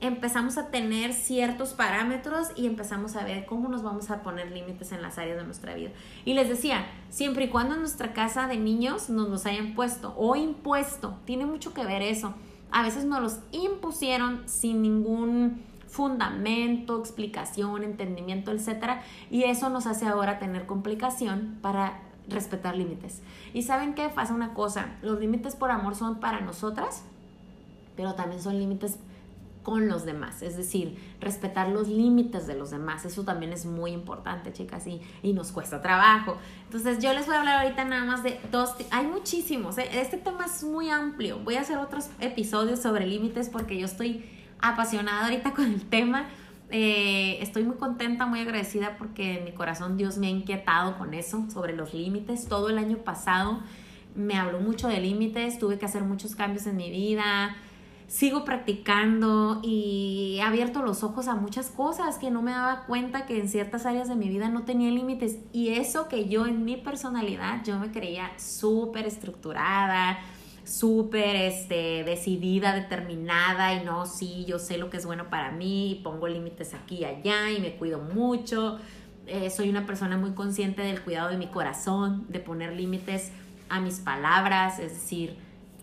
empezamos 0.00 0.58
a 0.58 0.70
tener 0.70 1.14
ciertos 1.14 1.72
parámetros 1.72 2.48
y 2.54 2.66
empezamos 2.66 3.16
a 3.16 3.24
ver 3.24 3.46
cómo 3.46 3.68
nos 3.68 3.82
vamos 3.82 4.10
a 4.10 4.22
poner 4.22 4.52
límites 4.52 4.92
en 4.92 5.00
las 5.00 5.18
áreas 5.18 5.38
de 5.38 5.44
nuestra 5.44 5.74
vida. 5.74 5.90
Y 6.24 6.34
les 6.34 6.48
decía, 6.48 6.86
siempre 7.08 7.46
y 7.46 7.48
cuando 7.48 7.74
en 7.74 7.80
nuestra 7.80 8.12
casa 8.12 8.46
de 8.46 8.58
niños 8.58 9.08
nos 9.08 9.28
los 9.28 9.46
hayan 9.46 9.74
puesto 9.74 10.14
o 10.16 10.36
impuesto, 10.36 11.18
tiene 11.24 11.46
mucho 11.46 11.72
que 11.72 11.84
ver 11.84 12.02
eso. 12.02 12.34
A 12.76 12.82
veces 12.82 13.06
nos 13.06 13.22
los 13.22 13.38
impusieron 13.52 14.46
sin 14.46 14.82
ningún 14.82 15.62
fundamento, 15.86 17.00
explicación, 17.00 17.82
entendimiento, 17.82 18.52
etc. 18.52 18.98
Y 19.30 19.44
eso 19.44 19.70
nos 19.70 19.86
hace 19.86 20.04
ahora 20.04 20.38
tener 20.38 20.66
complicación 20.66 21.56
para 21.62 22.02
respetar 22.28 22.76
límites. 22.76 23.22
Y 23.54 23.62
saben 23.62 23.94
qué 23.94 24.10
pasa 24.10 24.34
una 24.34 24.52
cosa, 24.52 24.90
los 25.00 25.18
límites 25.18 25.56
por 25.56 25.70
amor 25.70 25.94
son 25.94 26.20
para 26.20 26.42
nosotras, 26.42 27.02
pero 27.96 28.12
también 28.12 28.42
son 28.42 28.58
límites 28.58 28.98
con 29.66 29.88
los 29.88 30.04
demás, 30.04 30.42
es 30.42 30.56
decir, 30.56 30.96
respetar 31.20 31.70
los 31.70 31.88
límites 31.88 32.46
de 32.46 32.54
los 32.54 32.70
demás. 32.70 33.04
Eso 33.04 33.24
también 33.24 33.52
es 33.52 33.66
muy 33.66 33.90
importante, 33.90 34.52
chicas, 34.52 34.86
y, 34.86 35.00
y 35.24 35.32
nos 35.32 35.50
cuesta 35.50 35.82
trabajo. 35.82 36.36
Entonces, 36.66 37.00
yo 37.00 37.12
les 37.12 37.26
voy 37.26 37.34
a 37.34 37.40
hablar 37.40 37.64
ahorita 37.64 37.84
nada 37.84 38.04
más 38.04 38.22
de 38.22 38.38
dos, 38.52 38.76
hay 38.92 39.08
muchísimos, 39.08 39.76
¿eh? 39.78 39.88
este 39.94 40.18
tema 40.18 40.44
es 40.46 40.62
muy 40.62 40.88
amplio. 40.88 41.40
Voy 41.40 41.56
a 41.56 41.62
hacer 41.62 41.78
otros 41.78 42.10
episodios 42.20 42.78
sobre 42.80 43.08
límites 43.08 43.48
porque 43.48 43.76
yo 43.76 43.86
estoy 43.86 44.24
apasionada 44.60 45.24
ahorita 45.24 45.52
con 45.52 45.64
el 45.64 45.82
tema. 45.82 46.28
Eh, 46.70 47.38
estoy 47.40 47.64
muy 47.64 47.74
contenta, 47.74 48.24
muy 48.24 48.38
agradecida 48.38 48.96
porque 48.96 49.38
en 49.38 49.46
mi 49.46 49.50
corazón 49.50 49.96
Dios 49.96 50.16
me 50.16 50.28
ha 50.28 50.30
inquietado 50.30 50.96
con 50.96 51.12
eso, 51.12 51.44
sobre 51.50 51.74
los 51.74 51.92
límites. 51.92 52.46
Todo 52.46 52.68
el 52.68 52.78
año 52.78 52.98
pasado 52.98 53.64
me 54.14 54.38
habló 54.38 54.60
mucho 54.60 54.86
de 54.86 55.00
límites, 55.00 55.58
tuve 55.58 55.76
que 55.76 55.86
hacer 55.86 56.04
muchos 56.04 56.36
cambios 56.36 56.68
en 56.68 56.76
mi 56.76 56.88
vida, 56.88 57.56
sigo 58.08 58.44
practicando 58.44 59.60
y 59.62 60.36
he 60.38 60.42
abierto 60.42 60.82
los 60.82 61.02
ojos 61.02 61.28
a 61.28 61.34
muchas 61.34 61.70
cosas 61.70 62.18
que 62.18 62.30
no 62.30 62.40
me 62.40 62.52
daba 62.52 62.84
cuenta 62.86 63.26
que 63.26 63.40
en 63.40 63.48
ciertas 63.48 63.84
áreas 63.84 64.08
de 64.08 64.14
mi 64.14 64.28
vida 64.28 64.48
no 64.48 64.62
tenía 64.62 64.90
límites. 64.90 65.38
Y 65.52 65.70
eso 65.70 66.08
que 66.08 66.28
yo 66.28 66.46
en 66.46 66.64
mi 66.64 66.76
personalidad, 66.76 67.64
yo 67.64 67.78
me 67.78 67.90
creía 67.90 68.30
súper 68.38 69.06
estructurada, 69.06 70.18
súper 70.64 71.36
este, 71.36 72.04
decidida, 72.04 72.74
determinada 72.74 73.74
y 73.74 73.84
no, 73.84 74.06
sí, 74.06 74.44
yo 74.46 74.58
sé 74.58 74.78
lo 74.78 74.90
que 74.90 74.96
es 74.96 75.06
bueno 75.06 75.28
para 75.30 75.52
mí, 75.52 75.92
y 75.92 75.94
pongo 75.96 76.28
límites 76.28 76.74
aquí 76.74 76.98
y 76.98 77.04
allá 77.04 77.50
y 77.50 77.60
me 77.60 77.76
cuido 77.76 78.00
mucho. 78.00 78.78
Eh, 79.26 79.50
soy 79.50 79.68
una 79.68 79.86
persona 79.86 80.16
muy 80.16 80.32
consciente 80.32 80.82
del 80.82 81.02
cuidado 81.02 81.30
de 81.30 81.36
mi 81.36 81.48
corazón, 81.48 82.26
de 82.28 82.38
poner 82.38 82.72
límites 82.72 83.32
a 83.68 83.80
mis 83.80 83.98
palabras, 83.98 84.78
es 84.78 84.92
decir, 84.92 85.36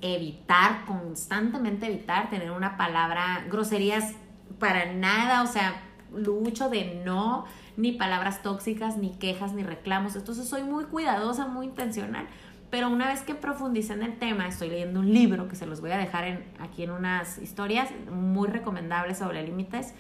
evitar, 0.04 0.86
constantemente 0.86 1.88
evitar 1.88 2.30
tener 2.30 2.52
una 2.52 2.78
palabra, 2.78 3.46
groserías 3.50 4.14
para 4.60 4.94
nada, 4.94 5.42
o 5.44 5.48
sea, 5.48 5.82
lucho 6.14 6.70
de 6.70 7.02
no, 7.06 7.46
ni 7.78 7.94
palabras 7.94 8.44
tóxicas, 8.44 8.98
ni 8.98 9.12
quejas, 9.12 9.54
ni 9.54 9.64
reclamos. 9.64 10.16
Entonces 10.16 10.48
soy 10.48 10.64
muy 10.64 10.86
cuidadosa, 10.86 11.48
muy 11.48 11.68
intencional. 11.68 12.28
Pero 12.70 12.90
una 12.90 13.08
vez 13.08 13.22
que 13.22 13.36
profundicé 13.36 13.94
en 13.94 14.04
el 14.04 14.18
tema, 14.18 14.48
estoy 14.48 14.70
leyendo 14.70 15.00
un 15.00 15.14
libro 15.14 15.48
que 15.48 15.56
se 15.56 15.66
los 15.66 15.80
voy 15.80 15.92
a 15.92 15.98
dejar 15.98 16.26
en, 16.26 16.44
aquí 16.60 16.84
en 16.84 16.92
unas 16.92 17.38
historias 17.38 17.90
muy 18.12 18.48
recomendables 18.48 19.20
sobre 19.20 19.44
límites. 19.44 19.94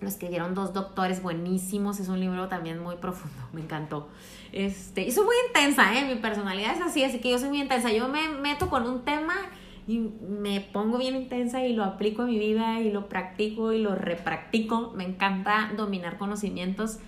Lo 0.00 0.08
escribieron 0.08 0.54
dos 0.54 0.72
doctores 0.72 1.22
buenísimos. 1.22 2.00
Es 2.00 2.08
un 2.08 2.20
libro 2.20 2.48
también 2.48 2.82
muy 2.82 2.96
profundo. 2.96 3.36
Me 3.52 3.60
encantó. 3.60 4.08
Este, 4.52 5.02
y 5.02 5.12
soy 5.12 5.24
muy 5.24 5.36
intensa, 5.48 5.98
¿eh? 5.98 6.04
Mi 6.06 6.20
personalidad 6.20 6.74
es 6.74 6.80
así, 6.80 7.04
así 7.04 7.20
que 7.20 7.30
yo 7.30 7.38
soy 7.38 7.50
muy 7.50 7.60
intensa. 7.60 7.92
Yo 7.92 8.08
me 8.08 8.28
meto 8.28 8.68
con 8.68 8.88
un 8.88 9.02
tema 9.02 9.34
y 9.86 9.98
me 9.98 10.60
pongo 10.60 10.98
bien 10.98 11.14
intensa 11.14 11.64
y 11.64 11.74
lo 11.74 11.84
aplico 11.84 12.22
en 12.22 12.28
mi 12.28 12.38
vida 12.38 12.80
y 12.80 12.90
lo 12.90 13.08
practico 13.08 13.72
y 13.72 13.80
lo 13.80 13.94
repractico. 13.94 14.92
Me 14.96 15.04
encanta 15.04 15.70
dominar 15.76 16.18
conocimientos. 16.18 16.98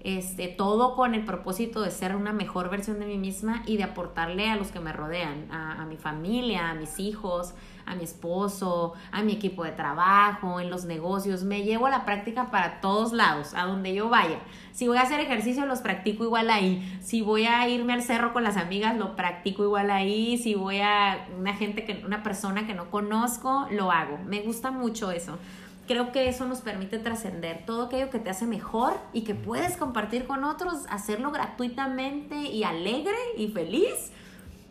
Este, 0.00 0.46
todo 0.46 0.94
con 0.94 1.14
el 1.14 1.24
propósito 1.24 1.82
de 1.82 1.90
ser 1.90 2.14
una 2.14 2.32
mejor 2.32 2.70
versión 2.70 3.00
de 3.00 3.06
mí 3.06 3.18
misma 3.18 3.62
y 3.66 3.76
de 3.76 3.82
aportarle 3.82 4.48
a 4.48 4.56
los 4.56 4.68
que 4.68 4.78
me 4.78 4.92
rodean, 4.92 5.50
a, 5.50 5.82
a 5.82 5.86
mi 5.86 5.96
familia, 5.96 6.70
a 6.70 6.74
mis 6.74 7.00
hijos, 7.00 7.54
a 7.88 7.94
mi 7.94 8.04
esposo, 8.04 8.92
a 9.10 9.22
mi 9.22 9.32
equipo 9.32 9.64
de 9.64 9.72
trabajo, 9.72 10.60
en 10.60 10.70
los 10.70 10.84
negocios. 10.84 11.42
Me 11.42 11.62
llevo 11.62 11.88
la 11.88 12.04
práctica 12.04 12.50
para 12.50 12.80
todos 12.80 13.12
lados, 13.12 13.54
a 13.54 13.64
donde 13.64 13.94
yo 13.94 14.08
vaya. 14.08 14.38
Si 14.72 14.86
voy 14.86 14.98
a 14.98 15.02
hacer 15.02 15.20
ejercicio, 15.20 15.66
los 15.66 15.80
practico 15.80 16.24
igual 16.24 16.50
ahí. 16.50 16.98
Si 17.02 17.22
voy 17.22 17.46
a 17.46 17.68
irme 17.68 17.94
al 17.94 18.02
cerro 18.02 18.32
con 18.32 18.44
las 18.44 18.56
amigas, 18.56 18.96
lo 18.96 19.16
practico 19.16 19.64
igual 19.64 19.90
ahí. 19.90 20.38
Si 20.38 20.54
voy 20.54 20.80
a 20.80 21.26
una 21.38 21.54
gente 21.54 21.84
que, 21.84 22.04
una 22.04 22.22
persona 22.22 22.66
que 22.66 22.74
no 22.74 22.90
conozco, 22.90 23.66
lo 23.70 23.90
hago. 23.90 24.18
Me 24.26 24.40
gusta 24.40 24.70
mucho 24.70 25.10
eso. 25.10 25.38
Creo 25.86 26.12
que 26.12 26.28
eso 26.28 26.46
nos 26.46 26.60
permite 26.60 26.98
trascender 26.98 27.64
todo 27.64 27.86
aquello 27.86 28.10
que 28.10 28.18
te 28.18 28.28
hace 28.28 28.46
mejor 28.46 28.92
y 29.14 29.22
que 29.22 29.34
puedes 29.34 29.78
compartir 29.78 30.26
con 30.26 30.44
otros, 30.44 30.84
hacerlo 30.90 31.30
gratuitamente 31.30 32.36
y 32.36 32.62
alegre 32.62 33.16
y 33.38 33.48
feliz 33.48 34.12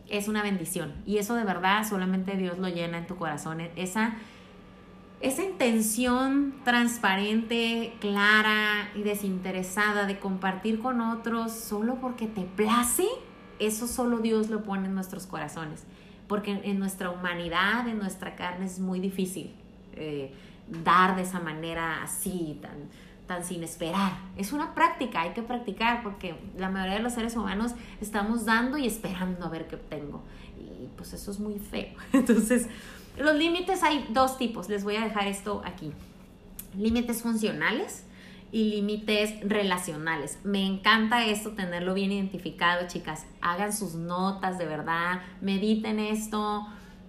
es 0.08 0.28
una 0.28 0.42
bendición. 0.42 0.94
Y 1.06 1.18
eso 1.18 1.34
de 1.34 1.44
verdad 1.44 1.86
solamente 1.88 2.36
Dios 2.36 2.58
lo 2.58 2.68
llena 2.68 2.98
en 2.98 3.06
tu 3.06 3.16
corazón. 3.16 3.60
Esa, 3.76 4.16
esa 5.20 5.44
intención 5.44 6.54
transparente, 6.64 7.94
clara 8.00 8.90
y 8.94 9.02
desinteresada 9.02 10.06
de 10.06 10.18
compartir 10.18 10.80
con 10.80 11.00
otros 11.00 11.52
solo 11.52 11.96
porque 11.96 12.26
te 12.26 12.42
place, 12.42 13.06
eso 13.58 13.86
solo 13.86 14.18
Dios 14.18 14.50
lo 14.50 14.62
pone 14.62 14.86
en 14.86 14.94
nuestros 14.94 15.26
corazones. 15.26 15.84
Porque 16.26 16.60
en 16.62 16.78
nuestra 16.78 17.10
humanidad, 17.10 17.88
en 17.88 17.98
nuestra 17.98 18.36
carne 18.36 18.66
es 18.66 18.78
muy 18.78 19.00
difícil 19.00 19.54
eh, 19.94 20.32
dar 20.84 21.16
de 21.16 21.22
esa 21.22 21.40
manera 21.40 22.02
así, 22.02 22.58
tan 22.60 22.88
tan 23.28 23.44
sin 23.44 23.62
esperar. 23.62 24.18
Es 24.36 24.52
una 24.52 24.74
práctica, 24.74 25.20
hay 25.20 25.34
que 25.34 25.42
practicar 25.42 26.02
porque 26.02 26.34
la 26.56 26.68
mayoría 26.70 26.96
de 26.96 27.02
los 27.02 27.12
seres 27.12 27.36
humanos 27.36 27.72
estamos 28.00 28.44
dando 28.44 28.76
y 28.78 28.86
esperando 28.86 29.46
a 29.46 29.48
ver 29.48 29.68
qué 29.68 29.76
obtengo. 29.76 30.24
Y 30.58 30.88
pues 30.96 31.12
eso 31.12 31.30
es 31.30 31.38
muy 31.38 31.60
feo. 31.60 31.94
Entonces, 32.12 32.66
los 33.16 33.36
límites 33.36 33.84
hay 33.84 34.06
dos 34.10 34.36
tipos. 34.36 34.68
Les 34.68 34.82
voy 34.82 34.96
a 34.96 35.02
dejar 35.02 35.28
esto 35.28 35.62
aquí. 35.64 35.92
Límites 36.76 37.22
funcionales 37.22 38.04
y 38.50 38.70
límites 38.70 39.34
relacionales. 39.42 40.38
Me 40.42 40.66
encanta 40.66 41.24
esto, 41.26 41.50
tenerlo 41.50 41.94
bien 41.94 42.10
identificado, 42.10 42.88
chicas. 42.88 43.26
Hagan 43.42 43.72
sus 43.72 43.94
notas 43.94 44.58
de 44.58 44.64
verdad, 44.66 45.20
mediten 45.40 45.98
esto 46.00 46.66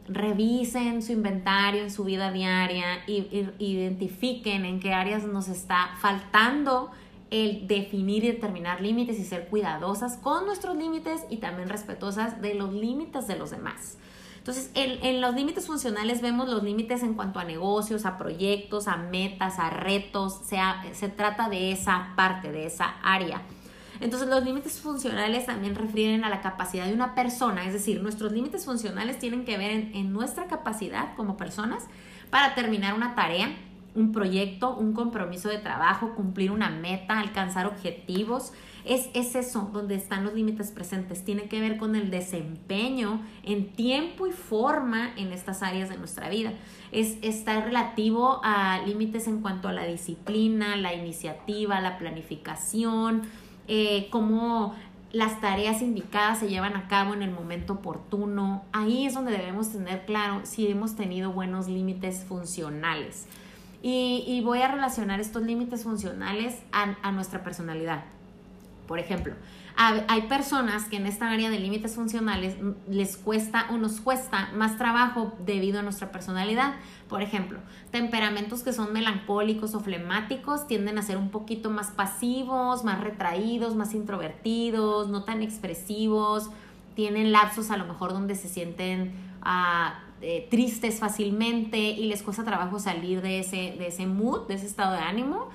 revisen 0.10 1.02
su 1.02 1.12
inventario 1.12 1.84
en 1.84 1.92
su 1.92 2.04
vida 2.04 2.32
diaria 2.32 3.04
y, 3.08 3.48
identifiquen 3.60 4.66
en 4.66 4.80
qué 4.80 4.94
áreas 4.94 5.24
nos 5.24 5.48
está 5.48 5.92
faltando 6.00 6.92
el 7.32 7.68
definir 7.68 8.24
y 8.24 8.32
determinar 8.32 8.82
límites 8.82 9.20
y 9.20 9.24
ser 9.24 9.48
cuidadosas 9.48 10.18
con 10.18 10.46
nuestros 10.46 10.76
límites 10.76 11.22
y 11.30 11.38
también 11.38 11.70
respetuosas 11.70 12.42
de 12.42 12.56
los 12.56 12.74
límites 12.74 13.28
de 13.28 13.38
los 13.38 13.52
demás. 13.52 13.98
Entonces, 14.38 14.72
en, 14.74 15.06
en 15.06 15.22
los 15.22 15.36
límites 15.36 15.68
funcionales 15.68 16.22
vemos 16.22 16.50
los 16.50 16.64
límites 16.64 17.04
en 17.04 17.14
cuanto 17.14 17.40
a 17.40 17.44
negocios, 17.44 18.06
a 18.06 18.18
proyectos, 18.18 18.88
a 18.88 18.98
metas, 18.98 19.60
a 19.60 19.70
retos, 19.70 20.40
sea, 20.46 20.82
se 20.94 21.10
trata 21.10 21.50
de 21.50 21.72
esa 21.72 22.14
parte, 22.16 22.52
de 22.52 22.66
esa 22.66 22.96
área. 23.04 23.44
Entonces 24.02 24.30
los 24.30 24.44
límites 24.44 24.80
funcionales 24.80 25.46
también 25.46 25.76
refieren 25.76 26.24
a 26.24 26.30
la 26.30 26.42
capacidad 26.42 26.86
de 26.86 26.94
una 26.94 27.16
persona, 27.16 27.66
es 27.66 27.74
decir, 27.74 28.02
nuestros 28.02 28.32
límites 28.32 28.66
funcionales 28.66 29.20
tienen 29.20 29.46
que 29.46 29.58
ver 29.58 29.72
en, 29.72 30.14
nuestra 30.14 30.48
capacidad 30.48 31.16
como 31.16 31.38
personas 31.38 31.86
para 32.30 32.56
terminar 32.56 32.94
una 32.94 33.14
tarea, 33.14 33.56
un 33.96 34.12
proyecto, 34.12 34.76
un 34.76 34.94
compromiso 34.94 35.50
de 35.50 35.58
trabajo, 35.58 36.16
cumplir 36.16 36.52
una 36.52 36.70
meta, 36.70 37.20
alcanzar 37.20 37.68
objetivos. 37.68 38.54
Es, 38.86 39.10
es, 39.14 39.36
eso 39.36 39.70
donde 39.74 39.96
están 39.96 40.24
los 40.24 40.34
límites 40.34 40.72
presentes. 40.72 41.26
Tiene 41.26 41.44
que 41.44 41.60
ver 41.60 41.78
con 41.78 41.96
el 41.96 42.10
desempeño 42.10 43.22
en 43.44 43.74
tiempo 43.74 44.26
y 44.28 44.32
forma 44.32 45.14
en 45.18 45.34
estas 45.34 45.62
áreas 45.64 45.90
de 45.90 45.98
nuestra 45.98 46.30
vida. 46.30 46.54
Es, 46.92 47.18
está 47.22 47.62
relativo 47.62 48.42
a 48.44 48.82
límites 48.86 49.28
en 49.28 49.42
cuanto 49.42 49.68
a 49.68 49.74
la 49.74 49.86
disciplina, 49.86 50.76
la 50.76 50.94
iniciativa, 50.94 51.82
la 51.82 51.98
planificación, 51.98 53.24
eh, 53.70 54.08
cómo 54.10 54.76
las 55.12 55.40
tareas 55.42 55.82
indicadas 55.82 56.40
se 56.40 56.50
llevan 56.50 56.76
a 56.76 56.88
cabo 56.88 57.14
en 57.14 57.22
el 57.22 57.32
momento 57.32 57.74
oportuno. 57.74 58.64
Ahí 58.72 59.06
es 59.06 59.14
donde 59.14 59.32
debemos 59.32 59.72
tener 59.72 60.06
claro 60.06 60.42
si 60.44 60.68
hemos 60.68 60.96
tenido 60.96 61.32
buenos 61.32 61.68
límites 61.68 62.26
funcionales. 62.28 63.28
Y, 63.82 64.42
voy 64.44 64.62
a 64.62 64.68
relacionar 64.68 65.22
estos 65.22 65.44
límites 65.44 65.84
funcionales 65.84 66.60
a, 66.74 66.96
a 67.02 67.12
nuestra 67.14 67.44
personalidad. 67.44 68.04
Por 68.88 69.00
ejemplo, 69.00 69.36
hay 69.82 70.24
personas 70.24 70.90
que 70.90 70.98
en 70.98 71.06
esta 71.06 71.32
área 71.32 71.50
de 71.50 71.58
límites 71.58 71.96
funcionales 71.96 72.58
les 72.90 73.16
cuesta 73.16 73.68
o 73.70 73.78
nos 73.78 74.02
cuesta 74.02 74.50
más 74.54 74.78
trabajo 74.78 75.32
debido 75.46 75.80
a 75.80 75.84
nuestra 75.84 76.12
personalidad. 76.12 76.76
Por 77.08 77.22
ejemplo, 77.22 77.60
temperamentos 77.90 78.62
que 78.62 78.74
son 78.74 78.92
melancólicos 78.92 79.76
o 79.76 79.80
flemáticos 79.80 80.68
tienden 80.68 80.98
a 80.98 81.02
ser 81.02 81.16
un 81.16 81.30
poquito 81.30 81.70
más 81.70 81.92
pasivos, 81.92 82.84
más 82.84 83.00
retraídos, 83.00 83.78
más 83.78 83.94
introvertidos, 83.94 85.08
no 85.08 85.24
tan 85.24 85.42
expresivos, 85.42 86.50
tienen 86.94 87.32
lapsos 87.32 87.72
a 87.72 87.78
lo 87.78 87.86
mejor 87.86 88.12
donde 88.12 88.36
se 88.36 88.50
sienten 88.50 89.14
eh, 90.22 90.48
tristes 90.52 91.00
fácilmente 91.00 91.78
y 91.78 92.10
les 92.10 92.22
cuesta 92.22 92.44
trabajo 92.44 92.80
salir 92.80 93.22
de 93.22 93.40
ese, 93.40 93.76
de 93.80 93.88
ese 93.88 94.08
mood, 94.08 94.46
de 94.50 94.56
ese 94.56 94.66
estado 94.66 94.92
de 94.92 95.00
ánimo 95.00 95.48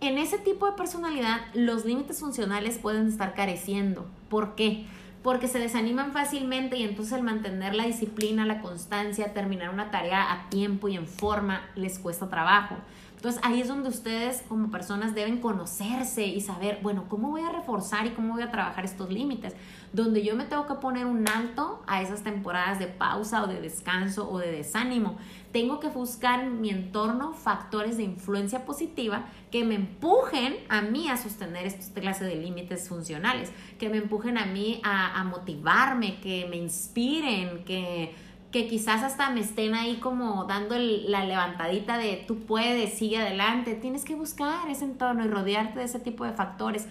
en 0.00 0.18
ese 0.18 0.38
tipo 0.38 0.66
de 0.66 0.72
personalidad 0.72 1.40
los 1.54 1.84
límites 1.84 2.20
funcionales 2.20 2.78
pueden 2.78 3.08
estar 3.08 3.34
careciendo. 3.34 4.06
¿Por 4.28 4.54
qué? 4.54 4.86
Porque 5.22 5.48
se 5.48 5.58
desaniman 5.58 6.12
fácilmente 6.12 6.76
y 6.76 6.84
entonces 6.84 7.14
el 7.14 7.24
mantener 7.24 7.74
la 7.74 7.84
disciplina, 7.84 8.46
la 8.46 8.60
constancia, 8.60 9.34
terminar 9.34 9.70
una 9.70 9.90
tarea 9.90 10.32
a 10.32 10.48
tiempo 10.48 10.88
y 10.88 10.96
en 10.96 11.06
forma 11.06 11.62
les 11.74 11.98
cuesta 11.98 12.28
trabajo. 12.28 12.76
Entonces 13.18 13.40
ahí 13.44 13.60
es 13.60 13.66
donde 13.66 13.88
ustedes 13.88 14.44
como 14.48 14.70
personas 14.70 15.12
deben 15.12 15.40
conocerse 15.40 16.24
y 16.24 16.40
saber, 16.40 16.78
bueno, 16.82 17.06
¿cómo 17.08 17.30
voy 17.30 17.40
a 17.40 17.50
reforzar 17.50 18.06
y 18.06 18.10
cómo 18.10 18.34
voy 18.34 18.42
a 18.44 18.52
trabajar 18.52 18.84
estos 18.84 19.10
límites? 19.10 19.54
Donde 19.92 20.22
yo 20.22 20.36
me 20.36 20.44
tengo 20.44 20.68
que 20.68 20.74
poner 20.74 21.04
un 21.04 21.28
alto 21.28 21.82
a 21.88 22.00
esas 22.00 22.22
temporadas 22.22 22.78
de 22.78 22.86
pausa 22.86 23.42
o 23.42 23.48
de 23.48 23.60
descanso 23.60 24.30
o 24.30 24.38
de 24.38 24.52
desánimo. 24.52 25.16
Tengo 25.50 25.80
que 25.80 25.88
buscar 25.88 26.44
en 26.44 26.60
mi 26.60 26.70
entorno 26.70 27.32
factores 27.32 27.96
de 27.96 28.04
influencia 28.04 28.64
positiva 28.64 29.24
que 29.50 29.64
me 29.64 29.74
empujen 29.74 30.54
a 30.68 30.80
mí 30.82 31.08
a 31.08 31.16
sostener 31.16 31.66
esta 31.66 32.00
clase 32.00 32.24
de 32.24 32.36
límites 32.36 32.88
funcionales, 32.88 33.50
que 33.80 33.88
me 33.88 33.96
empujen 33.96 34.38
a 34.38 34.46
mí 34.46 34.80
a, 34.84 35.20
a 35.20 35.24
motivarme, 35.24 36.20
que 36.20 36.46
me 36.48 36.56
inspiren, 36.56 37.64
que 37.64 38.14
que 38.50 38.66
quizás 38.66 39.02
hasta 39.02 39.30
me 39.30 39.40
estén 39.40 39.74
ahí 39.74 39.96
como 39.96 40.44
dando 40.44 40.76
la 40.78 41.24
levantadita 41.24 41.98
de 41.98 42.24
tú 42.26 42.40
puedes, 42.40 42.94
sigue 42.94 43.18
adelante. 43.18 43.74
Tienes 43.74 44.04
que 44.04 44.14
buscar 44.14 44.68
ese 44.70 44.84
entorno 44.84 45.24
y 45.24 45.28
rodearte 45.28 45.80
de 45.80 45.84
ese 45.84 46.00
tipo 46.00 46.24
de 46.24 46.32
factores 46.32 46.88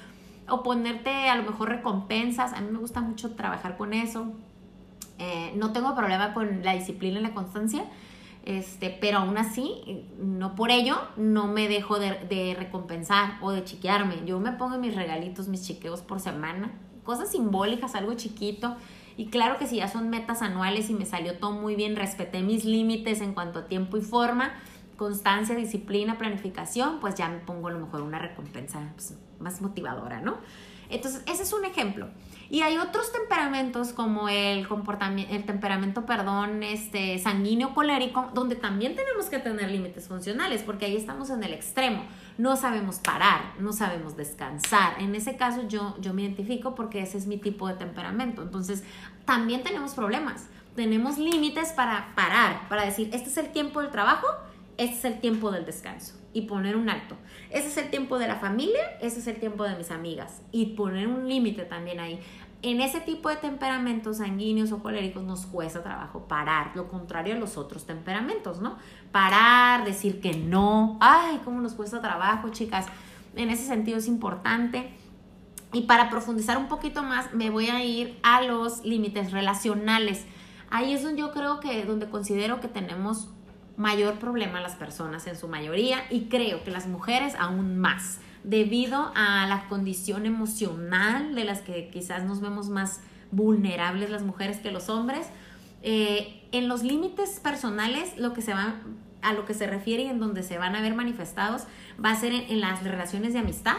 o 0.48 0.62
ponerte 0.62 1.30
a 1.30 1.36
lo 1.36 1.44
mejor 1.44 1.70
recompensas. 1.70 2.54
A 2.54 2.62
mí 2.62 2.68
me 2.72 2.78
gusta 2.78 3.02
mucho 3.02 3.32
trabajar 3.32 3.76
con 3.76 3.94
eso. 3.94 4.34
Eh, 5.18 5.52
no 5.56 5.74
tengo 5.74 5.96
problema 5.96 6.34
con 6.34 6.64
la 6.64 6.74
disciplina 6.74 7.20
y 7.20 7.24
la 7.24 7.34
constancia, 7.34 7.86
este, 8.46 8.96
pero 9.02 9.20
aún 9.20 9.38
así, 9.40 10.06
no 10.20 10.54
por 10.54 10.70
ello, 10.70 10.96
no 11.18 11.48
me 11.48 11.68
dejo 11.68 11.98
de, 11.98 12.56
recompensar 12.58 13.40
o 13.42 13.52
de 13.52 13.64
chiquearme. 13.64 14.26
Yo 14.28 14.40
me 14.40 14.52
pongo 14.52 14.78
mis 14.78 14.96
regalitos, 14.96 15.48
mis 15.48 15.66
chiqueos 15.66 16.02
por 16.02 16.20
semana, 16.20 16.72
cosas 17.04 17.32
simbólicas, 17.32 17.96
algo 17.96 18.14
chiquito 18.14 18.78
y 19.18 19.28
claro 19.28 19.58
que 19.58 19.66
si 19.66 19.78
ya 19.78 19.88
son 19.88 20.10
metas 20.10 20.44
anuales 20.44 20.92
y 20.92 20.94
me 20.94 21.06
salió 21.06 21.40
todo 21.40 21.52
muy 21.52 21.76
bien, 21.76 21.96
respeté 21.96 22.42
mis 22.44 22.64
límites 22.64 23.20
en 23.22 23.34
cuanto 23.34 23.60
a 23.60 23.68
tiempo 23.68 23.98
y 23.98 24.02
forma, 24.02 24.54
constancia, 24.96 25.56
disciplina, 25.56 26.20
planificación, 26.20 27.00
pues 27.00 27.16
ya 27.16 27.28
me 27.28 27.40
pongo 27.40 27.68
a 27.68 27.72
lo 27.72 27.80
mejor 27.80 28.02
una 28.02 28.20
recompensa 28.20 28.92
pues, 28.94 29.18
más 29.40 29.60
motivadora, 29.62 30.22
¿no? 30.22 30.38
Entonces, 30.90 31.24
ese 31.28 31.44
es 31.44 31.52
un 31.52 31.66
ejemplo. 31.66 32.08
Y 32.50 32.62
hay 32.62 32.78
otros 32.78 33.12
temperamentos 33.12 33.92
como 33.92 34.30
el 34.30 34.68
comportamiento, 34.68 35.34
el 35.34 35.46
temperamento, 35.46 36.06
perdón, 36.06 36.64
este 36.64 37.20
sanguíneo 37.20 37.74
colérico, 37.74 38.30
donde 38.34 38.56
también 38.56 38.96
tenemos 38.96 39.26
que 39.26 39.40
tener 39.40 39.70
límites 39.70 40.08
funcionales, 40.08 40.64
porque 40.64 40.86
ahí 40.86 40.96
estamos 40.96 41.30
en 41.30 41.44
el 41.44 41.54
extremo. 41.54 42.06
No 42.38 42.56
sabemos 42.56 43.00
parar, 43.00 43.54
no 43.60 43.74
sabemos 43.74 44.16
descansar. 44.16 45.02
En 45.02 45.14
ese 45.16 45.36
caso 45.36 45.68
yo, 45.68 45.96
yo 46.00 46.14
me 46.14 46.22
identifico 46.22 46.74
porque 46.74 47.02
ese 47.02 47.18
es 47.18 47.28
mi 47.28 47.38
tipo 47.38 47.68
de 47.68 47.74
temperamento. 47.74 48.42
Entonces, 48.44 48.84
también 49.26 49.64
tenemos 49.64 49.94
problemas. 49.94 50.48
Tenemos 50.76 51.18
límites 51.18 51.74
para 51.74 52.14
parar, 52.16 52.70
para 52.70 52.86
decir, 52.86 53.10
este 53.12 53.30
es 53.30 53.38
el 53.38 53.52
tiempo 53.52 53.82
del 53.82 53.92
trabajo, 53.92 54.28
este 54.78 54.96
es 54.96 55.06
el 55.06 55.20
tiempo 55.20 55.52
del 55.52 55.66
descanso 55.66 56.14
y 56.38 56.44
poner 56.44 56.78
un 56.78 56.88
alto. 56.88 57.16
Ese 57.50 57.68
es 57.68 57.78
el 57.78 57.90
tiempo 57.90 58.20
de 58.20 58.28
la 58.28 58.36
familia, 58.36 58.80
ese 59.02 59.20
es 59.22 59.26
el 59.28 59.40
tiempo 59.40 59.64
de 59.64 59.76
mis 59.76 59.90
amigas 59.90 60.44
y 60.52 60.76
poner 60.76 61.08
un 61.08 61.28
límite 61.28 61.64
también 61.64 62.00
ahí. 62.00 62.20
En 62.62 62.80
ese 62.80 63.00
tipo 63.00 63.30
de 63.30 63.38
temperamentos 63.38 64.18
sanguíneos 64.18 64.72
o 64.72 64.84
coléricos 64.84 65.24
nos 65.24 65.48
cuesta 65.48 65.82
trabajo 65.82 66.28
parar, 66.28 66.74
lo 66.76 66.90
contrario 66.90 67.34
a 67.34 67.40
los 67.40 67.58
otros 67.58 67.88
temperamentos, 67.88 68.62
¿no? 68.62 68.78
Parar, 69.12 69.84
decir 69.84 70.22
que 70.22 70.36
no, 70.36 71.00
ay, 71.02 71.42
cómo 71.44 71.60
nos 71.60 71.74
cuesta 71.74 72.02
trabajo, 72.02 72.50
chicas. 72.50 72.86
En 73.36 73.50
ese 73.50 73.66
sentido 73.66 73.98
es 73.98 74.08
importante. 74.08 74.92
Y 75.74 75.84
para 75.84 76.12
profundizar 76.12 76.60
un 76.60 76.68
poquito 76.68 77.02
más, 77.02 77.34
me 77.34 77.50
voy 77.50 77.70
a 77.70 77.84
ir 77.84 78.20
a 78.22 78.44
los 78.44 78.86
límites 78.86 79.32
relacionales. 79.32 80.24
Ahí 80.70 80.94
es 80.94 81.02
donde 81.02 81.22
yo 81.22 81.32
creo 81.32 81.60
que, 81.60 81.84
donde 81.84 82.08
considero 82.08 82.60
que 82.62 82.68
tenemos 82.68 83.30
mayor 83.78 84.20
problema 84.20 84.60
las 84.60 84.76
personas 84.76 85.28
en 85.28 85.38
su 85.38 85.48
mayoría 85.48 86.04
y 86.10 86.26
creo 86.26 86.64
que 86.64 86.72
las 86.72 86.88
mujeres 86.88 87.36
aún 87.40 87.78
más 87.78 88.20
debido 88.44 89.12
a 89.16 89.46
la 89.48 89.68
condición 89.70 90.26
emocional 90.26 91.36
de 91.36 91.46
las 91.46 91.62
que 91.62 91.90
quizás 91.90 92.24
nos 92.24 92.42
vemos 92.42 92.70
más 92.70 93.02
vulnerables 93.32 94.10
las 94.10 94.24
mujeres 94.24 94.58
que 94.58 94.72
los 94.72 94.90
hombres. 94.90 95.28
Eh, 95.84 96.44
en 96.52 96.68
los 96.68 96.82
límites 96.84 97.40
personales, 97.40 98.18
lo 98.18 98.34
que 98.34 98.42
se 98.42 98.54
va, 98.54 98.76
a 99.22 99.34
lo 99.34 99.46
que 99.46 99.54
se 99.54 99.68
refiere 99.68 100.04
y 100.04 100.08
en 100.08 100.20
donde 100.20 100.44
se 100.44 100.58
van 100.58 100.76
a 100.76 100.82
ver 100.82 100.96
manifestados 100.96 101.64
va 102.04 102.12
a 102.12 102.16
ser 102.16 102.34
en 102.34 102.62
las 102.62 102.84
relaciones 102.84 103.34
de 103.34 103.40
amistad, 103.40 103.78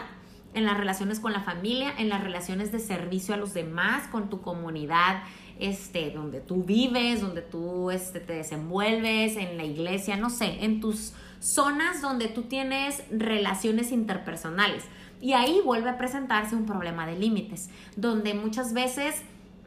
en 0.53 0.65
las 0.65 0.77
relaciones 0.77 1.19
con 1.19 1.33
la 1.33 1.41
familia, 1.41 1.93
en 1.97 2.09
las 2.09 2.21
relaciones 2.21 2.71
de 2.71 2.79
servicio 2.79 3.33
a 3.33 3.37
los 3.37 3.53
demás, 3.53 4.07
con 4.07 4.29
tu 4.29 4.41
comunidad, 4.41 5.23
este, 5.59 6.11
donde 6.11 6.39
tú 6.39 6.63
vives, 6.63 7.21
donde 7.21 7.41
tú 7.41 7.91
este, 7.91 8.19
te 8.19 8.33
desenvuelves, 8.33 9.35
en 9.37 9.57
la 9.57 9.65
iglesia, 9.65 10.17
no 10.17 10.29
sé, 10.29 10.63
en 10.63 10.79
tus 10.79 11.13
zonas 11.39 12.01
donde 12.01 12.27
tú 12.27 12.43
tienes 12.43 13.03
relaciones 13.11 13.91
interpersonales. 13.91 14.83
Y 15.21 15.33
ahí 15.33 15.61
vuelve 15.63 15.89
a 15.89 15.97
presentarse 15.97 16.55
un 16.55 16.65
problema 16.65 17.05
de 17.05 17.17
límites, 17.17 17.69
donde 17.97 18.33
muchas 18.33 18.73
veces 18.73 19.15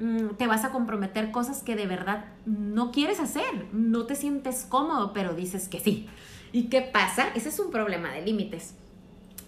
mm, 0.00 0.34
te 0.38 0.46
vas 0.46 0.64
a 0.64 0.70
comprometer 0.70 1.30
cosas 1.30 1.62
que 1.62 1.76
de 1.76 1.86
verdad 1.86 2.24
no 2.46 2.90
quieres 2.90 3.20
hacer, 3.20 3.66
no 3.72 4.06
te 4.06 4.16
sientes 4.16 4.64
cómodo, 4.68 5.12
pero 5.12 5.34
dices 5.34 5.68
que 5.68 5.80
sí. 5.80 6.08
¿Y 6.52 6.64
qué 6.64 6.80
pasa? 6.82 7.28
Ese 7.34 7.50
es 7.50 7.58
un 7.58 7.70
problema 7.70 8.12
de 8.12 8.22
límites 8.22 8.74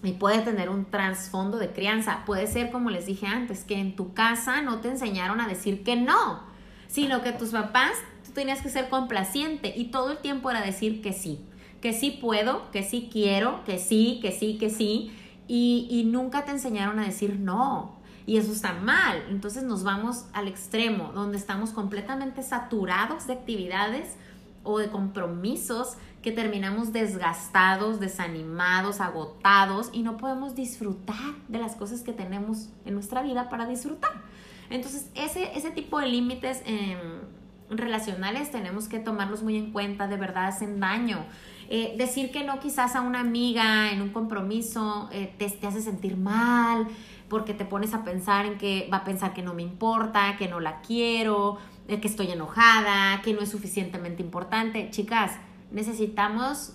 y 0.04 0.12
puede 0.12 0.40
tener 0.40 0.68
un 0.68 0.84
trasfondo 0.84 1.58
de 1.58 1.72
crianza. 1.72 2.24
Puede 2.26 2.46
ser, 2.46 2.70
como 2.70 2.90
les 2.90 3.06
dije 3.06 3.26
antes, 3.26 3.64
que 3.64 3.78
en 3.78 3.96
tu 3.96 4.14
casa 4.14 4.62
no 4.62 4.80
te 4.80 4.88
enseñaron 4.88 5.40
a 5.40 5.48
decir 5.48 5.82
que 5.82 5.96
no, 5.96 6.42
sino 6.86 7.22
que 7.22 7.32
tus 7.32 7.50
papás, 7.50 7.92
tú 8.24 8.32
tenías 8.32 8.60
que 8.60 8.68
ser 8.68 8.88
complaciente 8.88 9.72
y 9.76 9.86
todo 9.86 10.12
el 10.12 10.18
tiempo 10.18 10.50
era 10.50 10.60
decir 10.60 11.02
que 11.02 11.12
sí, 11.12 11.40
que 11.80 11.92
sí 11.92 12.18
puedo, 12.20 12.70
que 12.70 12.82
sí 12.82 13.08
quiero, 13.10 13.64
que 13.64 13.78
sí, 13.78 14.18
que 14.22 14.32
sí, 14.32 14.58
que 14.58 14.70
sí, 14.70 15.12
y, 15.48 15.86
y 15.90 16.04
nunca 16.04 16.44
te 16.44 16.52
enseñaron 16.52 16.98
a 16.98 17.04
decir 17.04 17.38
no. 17.38 18.02
Y 18.26 18.38
eso 18.38 18.52
está 18.52 18.72
mal. 18.72 19.22
Entonces 19.28 19.64
nos 19.64 19.84
vamos 19.84 20.24
al 20.32 20.48
extremo, 20.48 21.12
donde 21.12 21.36
estamos 21.36 21.70
completamente 21.70 22.42
saturados 22.42 23.26
de 23.26 23.34
actividades 23.34 24.16
o 24.64 24.78
de 24.78 24.88
compromisos 24.88 25.96
que 26.22 26.32
terminamos 26.32 26.92
desgastados, 26.92 28.00
desanimados, 28.00 29.00
agotados 29.00 29.90
y 29.92 30.02
no 30.02 30.16
podemos 30.16 30.54
disfrutar 30.54 31.34
de 31.48 31.58
las 31.58 31.76
cosas 31.76 32.00
que 32.00 32.12
tenemos 32.12 32.70
en 32.86 32.94
nuestra 32.94 33.22
vida 33.22 33.50
para 33.50 33.66
disfrutar. 33.66 34.10
Entonces, 34.70 35.10
ese, 35.14 35.56
ese 35.56 35.70
tipo 35.70 36.00
de 36.00 36.08
límites 36.08 36.62
em, 36.64 37.20
relacionales 37.68 38.50
tenemos 38.50 38.88
que 38.88 38.98
tomarlos 38.98 39.42
muy 39.42 39.56
en 39.56 39.70
cuenta, 39.70 40.08
de 40.08 40.16
verdad 40.16 40.46
hacen 40.46 40.80
daño. 40.80 41.24
Eh, 41.68 41.94
decir 41.96 42.30
que 42.30 42.44
no 42.44 42.60
quizás 42.60 42.94
a 42.94 43.00
una 43.00 43.20
amiga 43.20 43.90
en 43.90 44.02
un 44.02 44.10
compromiso 44.10 45.08
eh, 45.12 45.34
te, 45.38 45.48
te 45.48 45.66
hace 45.66 45.80
sentir 45.80 46.16
mal 46.16 46.88
porque 47.28 47.54
te 47.54 47.64
pones 47.64 47.94
a 47.94 48.04
pensar 48.04 48.46
en 48.46 48.58
que 48.58 48.88
va 48.92 48.98
a 48.98 49.04
pensar 49.04 49.34
que 49.34 49.42
no 49.42 49.54
me 49.54 49.62
importa, 49.62 50.36
que 50.36 50.48
no 50.48 50.60
la 50.60 50.80
quiero, 50.80 51.58
eh, 51.88 52.00
que 52.00 52.08
estoy 52.08 52.30
enojada, 52.30 53.20
que 53.22 53.32
no 53.32 53.40
es 53.40 53.50
suficientemente 53.50 54.22
importante. 54.22 54.88
Chicas, 54.90 55.32
necesitamos 55.70 56.74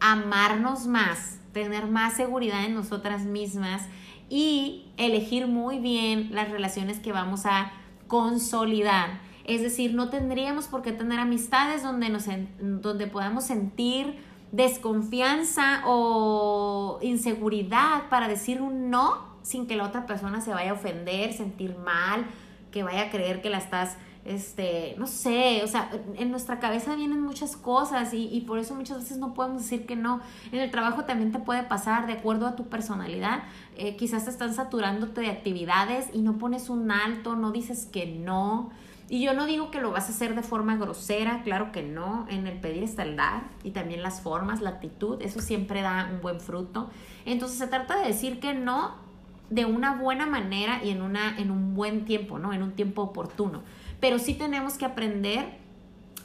amarnos 0.00 0.86
más, 0.86 1.38
tener 1.52 1.86
más 1.86 2.14
seguridad 2.14 2.64
en 2.64 2.74
nosotras 2.74 3.24
mismas 3.24 3.82
y 4.28 4.86
elegir 4.96 5.46
muy 5.46 5.78
bien 5.78 6.30
las 6.32 6.50
relaciones 6.50 6.98
que 6.98 7.12
vamos 7.12 7.46
a 7.46 7.72
consolidar. 8.08 9.20
Es 9.44 9.62
decir, 9.62 9.94
no 9.94 10.10
tendríamos 10.10 10.66
por 10.66 10.82
qué 10.82 10.92
tener 10.92 11.20
amistades 11.20 11.82
donde, 11.82 12.08
nos, 12.08 12.26
donde 12.60 13.06
podamos 13.06 13.44
sentir 13.44 14.16
desconfianza 14.52 15.82
o 15.86 16.98
inseguridad 17.02 18.08
para 18.08 18.26
decir 18.26 18.60
un 18.60 18.90
no 18.90 19.35
sin 19.46 19.68
que 19.68 19.76
la 19.76 19.84
otra 19.84 20.06
persona 20.06 20.40
se 20.40 20.50
vaya 20.50 20.70
a 20.70 20.74
ofender, 20.74 21.32
sentir 21.32 21.76
mal, 21.78 22.26
que 22.72 22.82
vaya 22.82 23.02
a 23.02 23.10
creer 23.10 23.40
que 23.40 23.48
la 23.48 23.58
estás 23.58 23.96
este, 24.24 24.96
no 24.98 25.06
sé, 25.06 25.62
o 25.62 25.68
sea, 25.68 25.88
en 26.16 26.32
nuestra 26.32 26.58
cabeza 26.58 26.96
vienen 26.96 27.22
muchas 27.22 27.56
cosas 27.56 28.12
y, 28.12 28.26
y, 28.26 28.40
por 28.40 28.58
eso 28.58 28.74
muchas 28.74 28.98
veces 28.98 29.18
no 29.18 29.34
podemos 29.34 29.62
decir 29.62 29.86
que 29.86 29.94
no. 29.94 30.20
En 30.50 30.58
el 30.58 30.72
trabajo 30.72 31.04
también 31.04 31.30
te 31.30 31.38
puede 31.38 31.62
pasar, 31.62 32.08
de 32.08 32.14
acuerdo 32.14 32.48
a 32.48 32.56
tu 32.56 32.66
personalidad, 32.66 33.44
eh, 33.76 33.94
quizás 33.94 34.24
te 34.24 34.30
están 34.30 34.52
saturándote 34.52 35.20
de 35.20 35.28
actividades 35.28 36.08
y 36.12 36.22
no 36.22 36.38
pones 36.38 36.68
un 36.70 36.90
alto, 36.90 37.36
no 37.36 37.52
dices 37.52 37.86
que 37.86 38.06
no. 38.06 38.70
Y 39.08 39.22
yo 39.22 39.32
no 39.34 39.46
digo 39.46 39.70
que 39.70 39.80
lo 39.80 39.92
vas 39.92 40.08
a 40.08 40.12
hacer 40.12 40.34
de 40.34 40.42
forma 40.42 40.74
grosera, 40.74 41.42
claro 41.44 41.70
que 41.70 41.84
no, 41.84 42.26
en 42.28 42.48
el 42.48 42.58
pedir 42.58 42.82
está 42.82 43.04
el 43.04 43.14
dar 43.14 43.44
y 43.62 43.70
también 43.70 44.02
las 44.02 44.20
formas, 44.20 44.60
la 44.60 44.70
actitud, 44.70 45.22
eso 45.22 45.40
siempre 45.40 45.82
da 45.82 46.10
un 46.12 46.20
buen 46.20 46.40
fruto. 46.40 46.90
Entonces 47.24 47.58
se 47.58 47.68
trata 47.68 48.00
de 48.00 48.08
decir 48.08 48.40
que 48.40 48.54
no 48.54 49.05
de 49.50 49.64
una 49.64 49.94
buena 49.94 50.26
manera 50.26 50.80
y 50.82 50.90
en, 50.90 51.02
una, 51.02 51.36
en 51.38 51.50
un 51.50 51.74
buen 51.74 52.04
tiempo, 52.04 52.38
¿no? 52.38 52.52
En 52.52 52.62
un 52.62 52.72
tiempo 52.72 53.02
oportuno 53.02 53.62
pero 54.00 54.18
sí 54.18 54.34
tenemos 54.34 54.74
que 54.74 54.84
aprender 54.84 55.64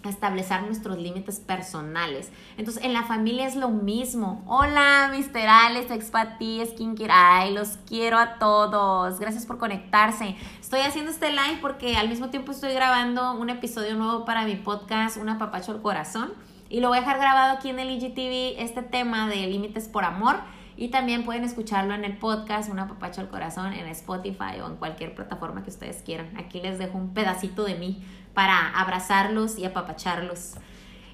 a 0.04 0.10
establecer 0.10 0.64
nuestros 0.64 0.98
límites 0.98 1.40
personales. 1.40 2.32
Entonces, 2.58 2.84
en 2.84 2.92
la 2.92 3.04
familia 3.04 3.46
es 3.46 3.56
lo 3.56 3.70
mismo. 3.70 4.44
Hola, 4.48 5.12
Mr. 5.16 5.48
Alex, 5.48 5.92
Expati, 5.92 6.60
Skincare 6.66 7.12
Ay, 7.14 7.54
los 7.54 7.78
quiero 7.88 8.18
a 8.18 8.40
todos. 8.40 9.20
Gracias 9.20 9.46
por 9.46 9.60
conectarse. 9.60 10.36
Estoy 10.60 10.82
haciendo 10.82 11.12
este 11.12 11.30
live 11.30 11.60
porque 11.62 11.98
al 11.98 12.10
mismo 12.10 12.30
tiempo 12.30 12.52
estoy 12.52 12.74
grabando 12.74 13.34
un 13.34 13.52
episodio 13.52 13.94
nuevo 13.96 14.26
para 14.26 14.46
mi 14.46 14.56
podcast, 14.56 15.18
Una 15.18 15.38
Papacho 15.38 15.72
al 15.72 15.84
Corazón. 15.84 16.34
Y 16.68 16.80
lo 16.80 16.88
voy 16.88 16.98
a 16.98 17.02
dejar 17.02 17.20
grabado 17.20 17.58
aquí 17.58 17.70
en 17.70 17.78
el 17.78 17.92
IGTV, 17.92 18.60
este 18.60 18.82
tema 18.82 19.28
de 19.28 19.46
límites 19.48 19.88
por 19.88 20.04
amor. 20.04 20.38
Y 20.82 20.88
también 20.88 21.24
pueden 21.24 21.44
escucharlo 21.44 21.94
en 21.94 22.04
el 22.04 22.18
podcast 22.18 22.68
Una 22.68 22.88
Papacho 22.88 23.22
al 23.22 23.30
Corazón 23.30 23.72
en 23.72 23.86
Spotify 23.90 24.62
o 24.64 24.68
en 24.68 24.78
cualquier 24.78 25.14
plataforma 25.14 25.62
que 25.62 25.70
ustedes 25.70 26.02
quieran. 26.02 26.36
Aquí 26.40 26.60
les 26.60 26.80
dejo 26.80 26.98
un 26.98 27.14
pedacito 27.14 27.66
de 27.66 27.76
mí 27.76 28.04
para 28.34 28.70
abrazarlos 28.70 29.60
y 29.60 29.66
apapacharlos. 29.66 30.54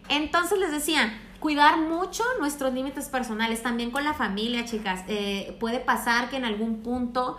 Entonces 0.08 0.58
les 0.58 0.72
decía, 0.72 1.20
cuidar 1.42 1.80
mucho 1.80 2.24
nuestros 2.40 2.74
límites 2.74 3.10
personales, 3.10 3.62
también 3.62 3.92
con 3.92 4.06
la 4.06 4.14
familia, 4.14 4.64
chicas. 4.64 5.04
Eh, 5.10 5.58
puede 5.60 5.82
pasar 5.82 6.30
que 6.30 6.38
en 6.38 6.46
algún 6.46 6.82
punto 6.82 7.36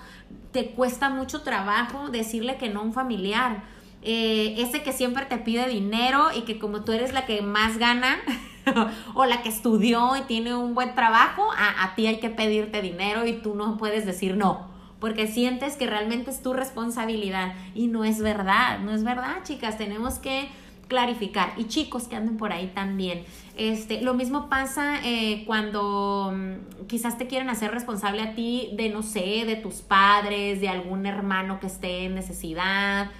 te 0.53 0.73
cuesta 0.73 1.09
mucho 1.09 1.41
trabajo 1.41 2.11
decirle 2.11 2.59
que 2.59 2.69
no 2.69 2.81
a 2.81 2.83
un 2.83 2.93
familiar. 2.93 3.63
Eh, 4.03 4.55
ese 4.59 4.83
que 4.83 4.93
siempre 4.93 5.25
te 5.25 5.39
pide 5.39 5.67
dinero 5.67 6.27
y 6.37 6.43
que 6.43 6.59
como 6.59 6.85
tú 6.85 6.93
eres 6.93 7.15
la 7.15 7.25
que 7.25 7.41
más 7.41 7.79
gana, 7.79 8.19
o 9.15 9.25
la 9.25 9.43
que 9.43 9.49
estudió 9.49 10.17
y 10.17 10.23
tiene 10.23 10.55
un 10.55 10.75
buen 10.75 10.95
trabajo, 10.95 11.49
a, 11.57 11.95
ti 11.95 12.07
hay 12.07 12.19
que 12.21 12.31
pedirte 12.31 12.83
dinero 12.83 13.27
y 13.27 13.35
tú 13.35 13.55
no 13.55 13.77
puedes 13.77 14.07
decir 14.07 14.37
no 14.37 14.69
porque 15.01 15.29
sientes 15.29 15.77
que 15.77 15.87
realmente 15.87 16.33
es 16.33 16.43
tu 16.43 16.55
responsabilidad 16.55 17.55
y 17.73 17.87
no 17.87 18.03
es 18.03 18.21
verdad, 18.21 18.81
no 18.81 18.93
es 18.93 19.05
verdad, 19.05 19.45
chicas, 19.45 19.79
tenemos 19.79 20.19
que 20.19 20.49
clarificar 20.89 21.53
y 21.57 21.67
chicos 21.67 22.09
que 22.09 22.17
anden 22.17 22.37
por 22.37 22.53
ahí 22.53 22.73
también. 22.75 23.25
Este, 23.57 24.01
lo 24.01 24.15
mismo 24.15 24.49
pasa 24.49 24.97
eh, 25.05 25.45
cuando 25.47 26.33
mm, 26.35 26.87
quizás 26.87 27.19
te 27.19 27.27
quieren 27.27 27.51
hacer 27.51 27.71
responsable 27.71 28.23
a 28.23 28.35
ti 28.35 28.71
de, 28.73 28.89
no 28.89 29.03
sé, 29.03 29.45
de 29.47 29.57
tus 29.57 29.77
padres, 29.77 30.61
de 30.61 30.69
algún 30.69 31.07
hermano 31.07 31.61
que 31.61 31.67
esté 31.67 32.07
en 32.07 32.15
necesidad, 32.15 33.11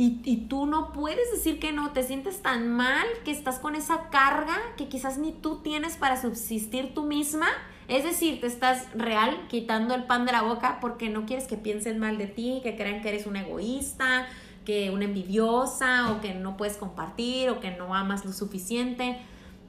y, 0.00 0.46
tú 0.48 0.66
no 0.66 0.92
puedes 0.92 1.30
decir 1.32 1.58
que 1.58 1.72
no, 1.72 1.90
te 1.90 2.04
sientes 2.04 2.40
tan 2.40 2.68
mal 2.68 3.04
que 3.24 3.32
estás 3.32 3.58
con 3.58 3.74
esa 3.74 4.10
carga 4.10 4.56
que 4.76 4.88
quizás 4.88 5.18
ni 5.18 5.32
tú 5.32 5.56
tienes 5.56 5.96
para 5.96 6.20
subsistir 6.20 6.94
tú 6.94 7.02
misma. 7.04 7.48
Es 7.88 8.04
decir, 8.04 8.40
te 8.40 8.46
estás 8.46 8.86
real 8.94 9.46
quitando 9.48 9.94
el 9.94 10.04
pan 10.04 10.24
de 10.24 10.32
la 10.32 10.42
boca 10.42 10.78
porque 10.80 11.08
no 11.08 11.26
quieres 11.26 11.48
que 11.48 11.56
piensen 11.56 11.98
mal 11.98 12.16
de 12.16 12.26
ti, 12.26 12.60
que 12.62 12.76
crean 12.76 13.02
que 13.02 13.08
eres 13.08 13.26
una 13.26 13.40
egoísta, 13.40 14.26
que 14.64 14.90
una 14.90 15.04
envidiosa 15.04 16.12
o 16.12 16.20
que 16.20 16.34
no 16.34 16.56
puedes 16.56 16.76
compartir 16.76 17.50
o 17.50 17.58
que 17.58 17.72
no 17.72 17.94
amas 17.94 18.24
lo 18.24 18.32
suficiente. 18.32 19.18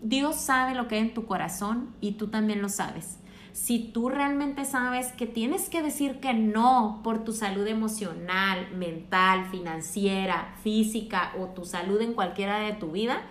Dios 0.03 0.35
sabe 0.35 0.75
lo 0.75 0.87
que 0.87 0.95
hay 0.95 1.01
en 1.01 1.13
tu 1.13 1.25
corazón 1.25 1.95
y 2.01 2.13
tú 2.13 2.27
también 2.27 2.61
lo 2.61 2.69
sabes 2.69 3.18
si 3.51 3.79
tú 3.79 4.09
realmente 4.09 4.65
sabes 4.65 5.11
que 5.13 5.25
tienes 5.25 5.69
que 5.69 5.81
decir 5.81 6.19
que 6.19 6.33
no 6.33 7.01
por 7.03 7.23
tu 7.23 7.33
salud 7.33 7.65
emocional, 7.67 8.69
mental, 8.75 9.45
financiera, 9.49 10.55
física 10.63 11.33
o 11.39 11.47
tu 11.47 11.65
salud 11.65 11.99
en 12.01 12.13
cualquiera 12.13 12.59
de 12.59 12.73
tu 12.73 12.91
vida, 12.91 13.21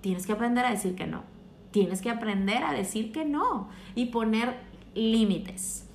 tienes 0.00 0.26
que 0.26 0.32
aprender 0.32 0.64
a 0.64 0.70
decir 0.70 0.94
que 0.94 1.06
no. 1.06 1.22
Tienes 1.70 2.00
que 2.02 2.10
aprender 2.10 2.62
a 2.62 2.72
decir 2.72 3.10
que 3.12 3.24
no 3.24 3.68
y 3.94 4.06
poner 4.06 4.56
límites. 4.94 5.88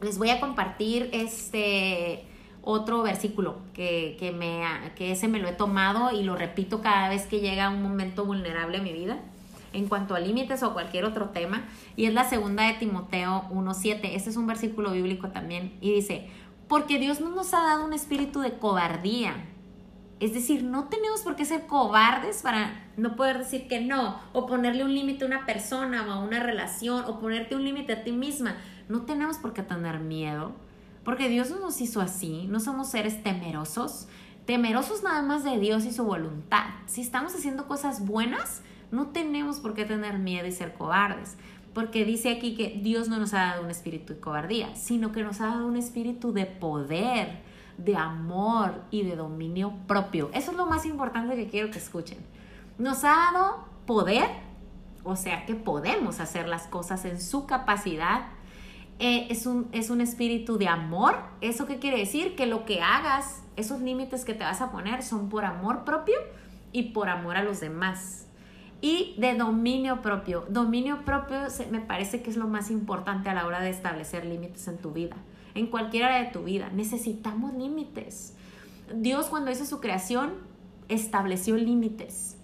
Les 0.00 0.16
voy 0.16 0.30
a 0.30 0.38
compartir 0.38 1.10
este 1.12 2.24
otro 2.62 3.02
versículo 3.02 3.58
que, 3.72 4.16
que, 4.20 4.30
me, 4.30 4.62
que 4.94 5.12
ese 5.12 5.26
me 5.26 5.40
lo 5.40 5.48
he 5.48 5.52
tomado 5.52 6.12
y 6.12 6.22
lo 6.22 6.36
repito 6.36 6.80
cada 6.82 7.08
vez 7.08 7.26
que 7.26 7.40
llega 7.40 7.70
un 7.70 7.82
momento 7.82 8.24
vulnerable 8.24 8.78
a 8.78 8.82
mi 8.82 8.92
vida 8.92 9.18
en 9.72 9.88
cuanto 9.88 10.14
a 10.14 10.20
límites 10.20 10.62
o 10.62 10.72
cualquier 10.72 11.04
otro 11.04 11.30
tema. 11.30 11.64
Y 11.96 12.06
es 12.06 12.14
la 12.14 12.24
segunda 12.24 12.64
de 12.64 12.74
Timoteo 12.74 13.44
1.7. 13.50 14.00
Este 14.14 14.30
es 14.30 14.36
un 14.36 14.46
versículo 14.46 14.92
bíblico 14.92 15.28
también. 15.28 15.76
Y 15.80 15.92
dice, 15.92 16.28
porque 16.68 16.98
Dios 16.98 17.20
no 17.20 17.30
nos 17.30 17.54
ha 17.54 17.60
dado 17.60 17.84
un 17.84 17.92
espíritu 17.92 18.40
de 18.40 18.58
cobardía. 18.58 19.34
Es 20.20 20.34
decir, 20.34 20.64
no 20.64 20.84
tenemos 20.84 21.20
por 21.20 21.36
qué 21.36 21.44
ser 21.44 21.66
cobardes 21.66 22.42
para 22.42 22.88
no 22.96 23.14
poder 23.14 23.38
decir 23.38 23.68
que 23.68 23.80
no, 23.80 24.20
o 24.32 24.46
ponerle 24.46 24.84
un 24.84 24.92
límite 24.92 25.24
a 25.24 25.28
una 25.28 25.46
persona 25.46 26.06
o 26.08 26.10
a 26.10 26.18
una 26.18 26.40
relación, 26.40 27.04
o 27.06 27.20
ponerte 27.20 27.54
un 27.54 27.64
límite 27.64 27.92
a 27.92 28.04
ti 28.04 28.10
misma. 28.10 28.56
No 28.88 29.02
tenemos 29.02 29.38
por 29.38 29.52
qué 29.52 29.62
tener 29.62 30.00
miedo, 30.00 30.52
porque 31.04 31.28
Dios 31.28 31.50
no 31.50 31.60
nos 31.60 31.80
hizo 31.80 32.00
así, 32.00 32.46
no 32.48 32.58
somos 32.58 32.90
seres 32.90 33.22
temerosos, 33.22 34.08
temerosos 34.44 35.04
nada 35.04 35.22
más 35.22 35.44
de 35.44 35.58
Dios 35.58 35.84
y 35.84 35.92
su 35.92 36.04
voluntad. 36.04 36.64
Si 36.86 37.00
estamos 37.00 37.34
haciendo 37.34 37.68
cosas 37.68 38.04
buenas, 38.04 38.62
no 38.90 39.08
tenemos 39.08 39.60
por 39.60 39.74
qué 39.74 39.84
tener 39.84 40.18
miedo 40.18 40.46
y 40.46 40.52
ser 40.52 40.74
cobardes, 40.74 41.36
porque 41.74 42.04
dice 42.04 42.30
aquí 42.30 42.54
que 42.54 42.80
Dios 42.82 43.08
no 43.08 43.18
nos 43.18 43.34
ha 43.34 43.38
dado 43.38 43.62
un 43.62 43.70
espíritu 43.70 44.14
de 44.14 44.20
cobardía, 44.20 44.74
sino 44.74 45.12
que 45.12 45.22
nos 45.22 45.40
ha 45.40 45.46
dado 45.46 45.66
un 45.66 45.76
espíritu 45.76 46.32
de 46.32 46.46
poder, 46.46 47.42
de 47.76 47.96
amor 47.96 48.82
y 48.90 49.02
de 49.02 49.14
dominio 49.14 49.74
propio. 49.86 50.30
Eso 50.32 50.50
es 50.50 50.56
lo 50.56 50.66
más 50.66 50.86
importante 50.86 51.36
que 51.36 51.46
quiero 51.46 51.70
que 51.70 51.78
escuchen. 51.78 52.18
Nos 52.78 53.04
ha 53.04 53.30
dado 53.32 53.64
poder, 53.86 54.28
o 55.04 55.14
sea 55.14 55.46
que 55.46 55.54
podemos 55.54 56.20
hacer 56.20 56.48
las 56.48 56.66
cosas 56.66 57.04
en 57.04 57.20
su 57.20 57.46
capacidad. 57.46 58.26
Eh, 58.98 59.28
es, 59.30 59.46
un, 59.46 59.68
es 59.70 59.90
un 59.90 60.00
espíritu 60.00 60.58
de 60.58 60.66
amor. 60.66 61.16
¿Eso 61.40 61.66
qué 61.66 61.78
quiere 61.78 61.98
decir? 61.98 62.34
Que 62.34 62.46
lo 62.46 62.64
que 62.64 62.80
hagas, 62.80 63.44
esos 63.56 63.80
límites 63.80 64.24
que 64.24 64.34
te 64.34 64.42
vas 64.42 64.60
a 64.60 64.72
poner 64.72 65.04
son 65.04 65.28
por 65.28 65.44
amor 65.44 65.84
propio 65.84 66.16
y 66.72 66.90
por 66.90 67.08
amor 67.08 67.36
a 67.36 67.44
los 67.44 67.60
demás 67.60 68.27
y 68.80 69.14
de 69.18 69.34
dominio 69.34 70.02
propio. 70.02 70.44
Dominio 70.48 71.04
propio 71.04 71.38
me 71.70 71.80
parece 71.80 72.22
que 72.22 72.30
es 72.30 72.36
lo 72.36 72.46
más 72.46 72.70
importante 72.70 73.28
a 73.28 73.34
la 73.34 73.46
hora 73.46 73.60
de 73.60 73.70
establecer 73.70 74.24
límites 74.24 74.68
en 74.68 74.78
tu 74.78 74.92
vida, 74.92 75.16
en 75.54 75.66
cualquier 75.66 76.04
área 76.04 76.24
de 76.24 76.30
tu 76.30 76.44
vida. 76.44 76.70
Necesitamos 76.72 77.54
límites. 77.54 78.36
Dios 78.94 79.26
cuando 79.26 79.50
hizo 79.50 79.64
su 79.64 79.80
creación 79.80 80.34
estableció 80.88 81.56
límites. 81.56 82.36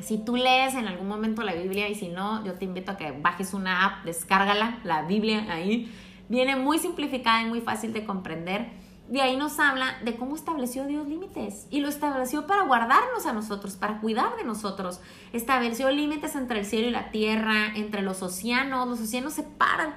Si 0.00 0.18
tú 0.18 0.36
lees 0.36 0.74
en 0.74 0.86
algún 0.86 1.08
momento 1.08 1.42
la 1.42 1.54
Biblia 1.54 1.88
y 1.88 1.94
si 1.94 2.08
no, 2.08 2.44
yo 2.44 2.54
te 2.54 2.64
invito 2.64 2.92
a 2.92 2.96
que 2.96 3.12
bajes 3.12 3.54
una 3.54 3.86
app, 3.86 4.04
descárgala, 4.04 4.80
la 4.84 5.02
Biblia 5.02 5.46
ahí. 5.50 5.92
Viene 6.28 6.56
muy 6.56 6.78
simplificada 6.78 7.42
y 7.42 7.46
muy 7.46 7.60
fácil 7.60 7.92
de 7.92 8.04
comprender 8.04 8.83
de 9.08 9.20
ahí 9.20 9.36
nos 9.36 9.58
habla 9.58 9.98
de 10.02 10.16
cómo 10.16 10.34
estableció 10.34 10.86
Dios 10.86 11.06
límites 11.06 11.66
y 11.70 11.80
lo 11.80 11.88
estableció 11.88 12.46
para 12.46 12.62
guardarnos 12.62 13.26
a 13.26 13.32
nosotros, 13.32 13.76
para 13.76 14.00
cuidar 14.00 14.36
de 14.36 14.44
nosotros. 14.44 15.00
Estableció 15.32 15.90
límites 15.90 16.34
entre 16.36 16.60
el 16.60 16.66
cielo 16.66 16.88
y 16.88 16.90
la 16.90 17.10
tierra, 17.10 17.74
entre 17.74 18.02
los 18.02 18.22
océanos, 18.22 18.88
los 18.88 19.00
océanos 19.00 19.34
separan. 19.34 19.94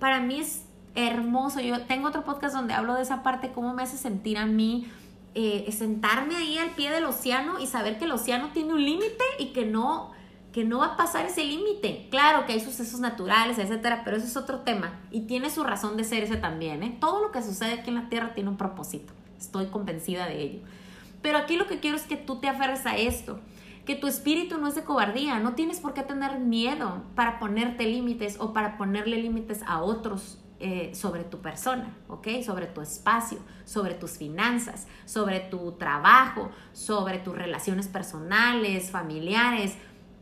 Para 0.00 0.20
mí 0.20 0.40
es 0.40 0.64
hermoso. 0.94 1.60
Yo 1.60 1.82
tengo 1.82 2.08
otro 2.08 2.24
podcast 2.24 2.54
donde 2.54 2.74
hablo 2.74 2.94
de 2.94 3.02
esa 3.02 3.22
parte, 3.22 3.52
cómo 3.52 3.74
me 3.74 3.82
hace 3.82 3.96
sentir 3.96 4.38
a 4.38 4.46
mí 4.46 4.90
eh, 5.34 5.70
sentarme 5.70 6.34
ahí 6.34 6.58
al 6.58 6.70
pie 6.70 6.90
del 6.90 7.04
océano 7.04 7.60
y 7.60 7.68
saber 7.68 7.98
que 7.98 8.06
el 8.06 8.10
océano 8.12 8.50
tiene 8.52 8.72
un 8.72 8.84
límite 8.84 9.22
y 9.38 9.52
que 9.52 9.64
no 9.64 10.10
que 10.52 10.64
no 10.64 10.78
va 10.78 10.86
a 10.86 10.96
pasar 10.96 11.26
ese 11.26 11.44
límite. 11.44 12.08
Claro 12.10 12.46
que 12.46 12.54
hay 12.54 12.60
sucesos 12.60 13.00
naturales, 13.00 13.58
etcétera, 13.58 14.02
pero 14.04 14.16
eso 14.16 14.26
es 14.26 14.36
otro 14.36 14.60
tema 14.60 15.00
y 15.10 15.22
tiene 15.22 15.50
su 15.50 15.62
razón 15.62 15.96
de 15.96 16.04
ser 16.04 16.22
ese 16.22 16.36
también. 16.36 16.82
¿eh? 16.82 16.96
Todo 17.00 17.22
lo 17.22 17.32
que 17.32 17.42
sucede 17.42 17.72
aquí 17.74 17.90
en 17.90 17.96
la 17.96 18.08
Tierra 18.08 18.34
tiene 18.34 18.50
un 18.50 18.56
propósito. 18.56 19.12
Estoy 19.38 19.66
convencida 19.66 20.26
de 20.26 20.42
ello. 20.42 20.60
Pero 21.22 21.38
aquí 21.38 21.56
lo 21.56 21.66
que 21.66 21.80
quiero 21.80 21.96
es 21.96 22.04
que 22.04 22.16
tú 22.16 22.40
te 22.40 22.48
aferres 22.48 22.86
a 22.86 22.96
esto, 22.96 23.40
que 23.84 23.96
tu 23.96 24.06
espíritu 24.06 24.58
no 24.58 24.68
es 24.68 24.74
de 24.74 24.84
cobardía, 24.84 25.38
no 25.38 25.54
tienes 25.54 25.80
por 25.80 25.94
qué 25.94 26.02
tener 26.02 26.38
miedo 26.38 27.02
para 27.14 27.38
ponerte 27.38 27.86
límites 27.86 28.36
o 28.38 28.52
para 28.52 28.76
ponerle 28.76 29.16
límites 29.16 29.62
a 29.66 29.82
otros 29.82 30.38
eh, 30.60 30.90
sobre 30.94 31.24
tu 31.24 31.38
persona, 31.38 31.96
¿ok? 32.08 32.42
Sobre 32.44 32.66
tu 32.66 32.80
espacio, 32.80 33.38
sobre 33.64 33.94
tus 33.94 34.12
finanzas, 34.18 34.88
sobre 35.04 35.40
tu 35.40 35.72
trabajo, 35.72 36.50
sobre 36.72 37.18
tus 37.18 37.36
relaciones 37.36 37.86
personales, 37.86 38.90
familiares, 38.90 39.76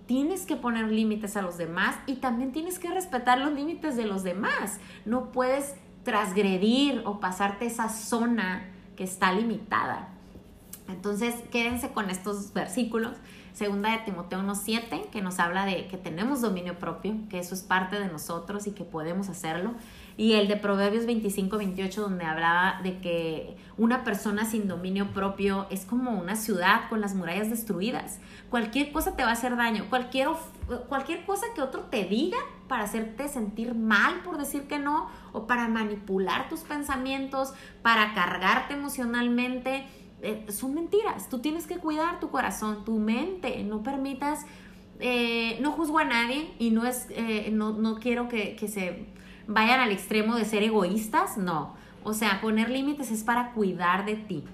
tienes 0.06 0.46
que 0.46 0.56
poner 0.56 0.90
límites 0.90 1.36
a 1.36 1.42
los 1.42 1.58
demás 1.58 1.96
y 2.06 2.16
también 2.16 2.52
tienes 2.52 2.78
que 2.78 2.90
respetar 2.90 3.38
los 3.38 3.52
límites 3.52 3.96
de 3.96 4.06
los 4.06 4.22
demás. 4.22 4.78
No 5.04 5.32
puedes 5.32 5.74
transgredir 6.04 7.02
o 7.04 7.20
pasarte 7.20 7.66
esa 7.66 7.88
zona 7.88 8.68
que 8.96 9.04
está 9.04 9.32
limitada. 9.32 10.08
Entonces, 10.88 11.34
quédense 11.50 11.90
con 11.90 12.10
estos 12.10 12.52
versículos. 12.52 13.16
Segunda 13.52 13.90
de 13.90 13.98
Timoteo 13.98 14.40
1.7, 14.40 15.08
que 15.10 15.22
nos 15.22 15.40
habla 15.40 15.64
de 15.64 15.88
que 15.88 15.96
tenemos 15.96 16.42
dominio 16.42 16.78
propio, 16.78 17.14
que 17.28 17.38
eso 17.38 17.54
es 17.54 17.62
parte 17.62 17.98
de 17.98 18.06
nosotros 18.06 18.66
y 18.66 18.72
que 18.72 18.84
podemos 18.84 19.28
hacerlo. 19.28 19.74
Y 20.18 20.32
el 20.32 20.48
de 20.48 20.56
Proverbios 20.56 21.04
25, 21.04 21.58
28, 21.58 22.00
donde 22.00 22.24
hablaba 22.24 22.80
de 22.82 22.98
que 23.00 23.56
una 23.76 24.02
persona 24.02 24.46
sin 24.46 24.66
dominio 24.66 25.12
propio 25.12 25.66
es 25.68 25.84
como 25.84 26.18
una 26.18 26.36
ciudad 26.36 26.88
con 26.88 27.02
las 27.02 27.14
murallas 27.14 27.50
destruidas. 27.50 28.18
Cualquier 28.48 28.92
cosa 28.92 29.14
te 29.14 29.24
va 29.24 29.30
a 29.30 29.32
hacer 29.32 29.56
daño, 29.56 29.86
cualquier, 29.90 30.28
cualquier 30.88 31.26
cosa 31.26 31.46
que 31.54 31.60
otro 31.60 31.82
te 31.82 32.04
diga 32.04 32.38
para 32.66 32.84
hacerte 32.84 33.28
sentir 33.28 33.74
mal 33.74 34.22
por 34.22 34.38
decir 34.38 34.62
que 34.62 34.78
no, 34.78 35.08
o 35.32 35.46
para 35.46 35.68
manipular 35.68 36.48
tus 36.48 36.60
pensamientos, 36.60 37.52
para 37.82 38.14
cargarte 38.14 38.72
emocionalmente, 38.72 39.84
eh, 40.22 40.46
son 40.48 40.74
mentiras. 40.74 41.28
Tú 41.28 41.40
tienes 41.40 41.66
que 41.66 41.76
cuidar 41.76 42.20
tu 42.20 42.30
corazón, 42.30 42.84
tu 42.84 42.98
mente, 42.98 43.62
no 43.64 43.82
permitas... 43.82 44.46
Eh, 44.98 45.58
no 45.60 45.72
juzgo 45.72 45.98
a 45.98 46.04
nadie 46.04 46.54
y 46.58 46.70
no 46.70 46.86
es 46.86 47.08
eh, 47.10 47.50
no, 47.52 47.72
no 47.72 47.96
quiero 47.96 48.30
que, 48.30 48.56
que 48.56 48.66
se 48.66 49.04
vayan 49.46 49.80
al 49.80 49.92
extremo 49.92 50.36
de 50.36 50.44
ser 50.44 50.62
egoístas, 50.62 51.36
no. 51.36 51.74
O 52.02 52.14
sea, 52.14 52.40
poner 52.40 52.70
límites 52.70 53.10
es 53.10 53.24
para 53.24 53.52
cuidar 53.52 54.04
de 54.04 54.14
ti 54.16 54.44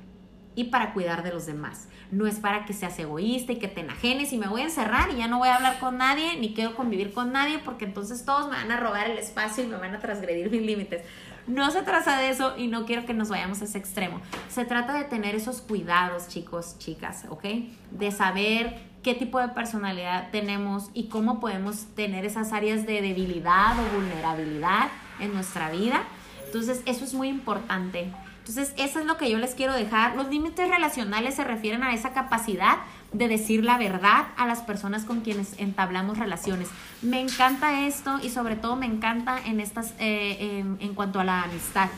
y 0.55 0.64
para 0.64 0.92
cuidar 0.92 1.22
de 1.22 1.33
los 1.33 1.46
demás. 1.46 1.88
No 2.11 2.26
es 2.26 2.40
para 2.40 2.64
que 2.66 2.72
seas 2.72 2.98
egoísta 2.98 3.52
y 3.52 3.59
que 3.59 3.68
te 3.68 3.81
enajenes 3.81 4.33
y 4.33 4.38
me 4.38 4.48
voy 4.48 4.62
a 4.62 4.64
encerrar 4.64 5.11
y 5.11 5.16
ya 5.16 5.28
no 5.28 5.38
voy 5.38 5.48
a 5.48 5.57
hablar 5.57 5.78
con 5.78 5.96
nadie 5.96 6.38
ni 6.38 6.55
quiero 6.55 6.74
convivir 6.74 7.12
con 7.12 7.33
nadie 7.33 7.59
porque 7.59 7.85
entonces 7.85 8.24
todos 8.24 8.50
me 8.50 8.57
van 8.57 8.70
a 8.70 8.78
robar 8.78 9.11
el 9.11 9.18
espacio 9.18 9.64
y 9.64 9.66
me 9.66 9.76
van 9.76 9.94
a 9.94 9.98
transgredir 9.98 10.50
mis 10.50 10.62
límites. 10.62 11.02
No 11.46 11.70
se 11.70 11.83
trata 11.83 12.18
de 12.18 12.31
eso 12.31 12.55
y 12.57 12.68
no 12.68 12.87
quiero 12.87 13.05
que 13.05 13.14
nos 13.14 13.28
vayamos 13.28 13.62
a 13.62 13.64
ese 13.64 13.78
extremo. 13.78 14.20
Se 14.48 14.64
trata 14.64 14.94
de 14.94 15.05
tener 15.05 15.35
esos 15.35 15.61
cuidados, 15.61 16.28
chicos, 16.28 16.78
chicas, 16.78 17.26
¿ok? 17.31 17.44
De 17.90 18.12
saber 18.12 18.91
qué 19.02 19.14
tipo 19.14 19.40
de 19.40 19.48
personalidad 19.48 20.30
tenemos 20.30 20.90
y 20.94 21.04
cómo 21.04 21.40
podemos 21.40 21.86
tener 21.94 22.24
esas 22.24 22.52
áreas 22.52 22.86
de 22.86 23.02
debilidad 23.02 23.78
o 23.78 23.96
vulnerabilidad 23.96 24.88
en 25.20 25.34
nuestra 25.34 25.70
vida. 25.70 26.04
Entonces, 26.46 26.82
eso 26.86 27.04
es 27.04 27.14
muy 27.14 27.28
importante. 27.28 28.12
Entonces, 28.38 28.74
eso 28.76 29.00
es 29.00 29.06
lo 29.06 29.16
que 29.18 29.30
yo 29.30 29.38
les 29.38 29.54
quiero 29.54 29.72
dejar. 29.72 30.16
Los 30.16 30.28
límites 30.28 30.68
relacionales 30.68 31.34
se 31.36 31.44
refieren 31.44 31.82
a 31.82 31.94
esa 31.94 32.12
capacidad 32.12 32.78
de 33.12 33.28
decir 33.28 33.64
la 33.64 33.78
verdad 33.78 34.26
a 34.36 34.46
las 34.46 34.60
personas 34.62 35.04
con 35.04 35.20
quienes 35.20 35.58
entablamos 35.58 36.18
relaciones. 36.18 36.68
Me 37.02 37.20
encanta 37.20 37.86
esto 37.86 38.18
y 38.22 38.30
sobre 38.30 38.56
todo 38.56 38.76
me 38.76 38.86
encanta 38.86 39.38
en 39.44 39.60
estas, 39.60 39.94
eh, 39.98 40.64
en 40.78 40.94
cuanto 40.94 41.20
a 41.20 41.24
la 41.24 41.42
amistad. 41.42 41.88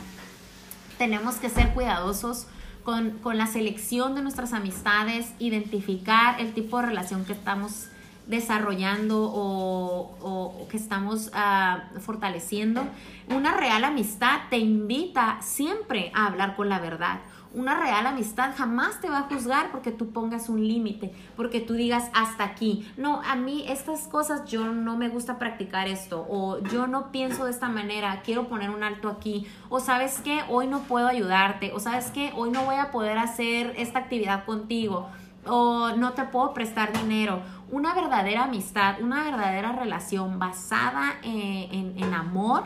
Tenemos 0.97 1.35
que 1.35 1.49
ser 1.49 1.73
cuidadosos 1.73 2.47
con, 2.85 3.19
la 3.37 3.47
selección 3.47 4.15
de 4.15 4.21
nuestras 4.21 4.53
amistades, 4.53 5.33
identificar 5.39 6.39
el 6.39 6.53
tipo 6.53 6.79
de 6.79 6.85
relación 6.85 7.25
que 7.25 7.33
estamos 7.33 7.87
desarrollando 8.27 9.31
o, 9.33 10.67
que 10.69 10.77
estamos 10.77 11.31
ah, 11.33 11.89
fortaleciendo. 11.99 12.87
Una 13.27 13.57
real 13.57 13.83
amistad 13.83 14.41
te 14.49 14.59
invita 14.59 15.39
siempre 15.41 16.11
a 16.13 16.27
hablar 16.27 16.55
con 16.55 16.69
la 16.69 16.79
verdad 16.79 17.19
una 17.55 17.79
real 17.79 18.05
amistad 18.05 18.51
jamás 18.55 18.99
te 19.01 19.09
va 19.09 19.19
a 19.19 19.23
juzgar 19.23 19.71
porque 19.71 19.91
tú 19.91 20.11
pongas 20.11 20.49
un 20.49 20.67
límite, 20.67 21.13
porque 21.35 21.61
tú 21.61 21.73
digas 21.73 22.09
hasta 22.13 22.43
aquí. 22.43 22.87
No, 22.97 23.21
a 23.21 23.35
mí 23.35 23.65
estas 23.67 24.07
cosas 24.07 24.45
yo 24.49 24.65
no 24.65 24.97
me 24.97 25.09
gusta 25.09 25.39
practicar 25.39 25.87
esto 25.87 26.25
o 26.29 26.59
yo 26.63 26.87
no 26.87 27.11
pienso 27.11 27.45
de 27.45 27.51
esta 27.51 27.69
manera, 27.69 28.21
quiero 28.23 28.47
poner 28.47 28.69
un 28.69 28.83
alto 28.83 29.09
aquí 29.09 29.47
o 29.69 29.79
sabes 29.79 30.19
que 30.19 30.43
hoy 30.49 30.67
no 30.67 30.81
puedo 30.81 31.07
ayudarte 31.07 31.71
o 31.73 31.79
sabes 31.79 32.11
que 32.11 32.31
hoy 32.35 32.51
no 32.51 32.63
voy 32.65 32.75
a 32.75 32.91
poder 32.91 33.17
hacer 33.17 33.73
esta 33.77 33.99
actividad 33.99 34.45
contigo 34.45 35.07
o 35.47 35.91
no 35.95 36.13
te 36.13 36.23
puedo 36.25 36.53
prestar 36.53 36.91
dinero. 36.91 37.41
Una 37.71 37.93
verdadera 37.93 38.43
amistad, 38.43 39.01
una 39.01 39.23
verdadera 39.23 39.71
relación 39.71 40.39
basada 40.39 41.15
eh, 41.23 41.69
en, 41.71 42.03
en 42.03 42.13
amor 42.13 42.63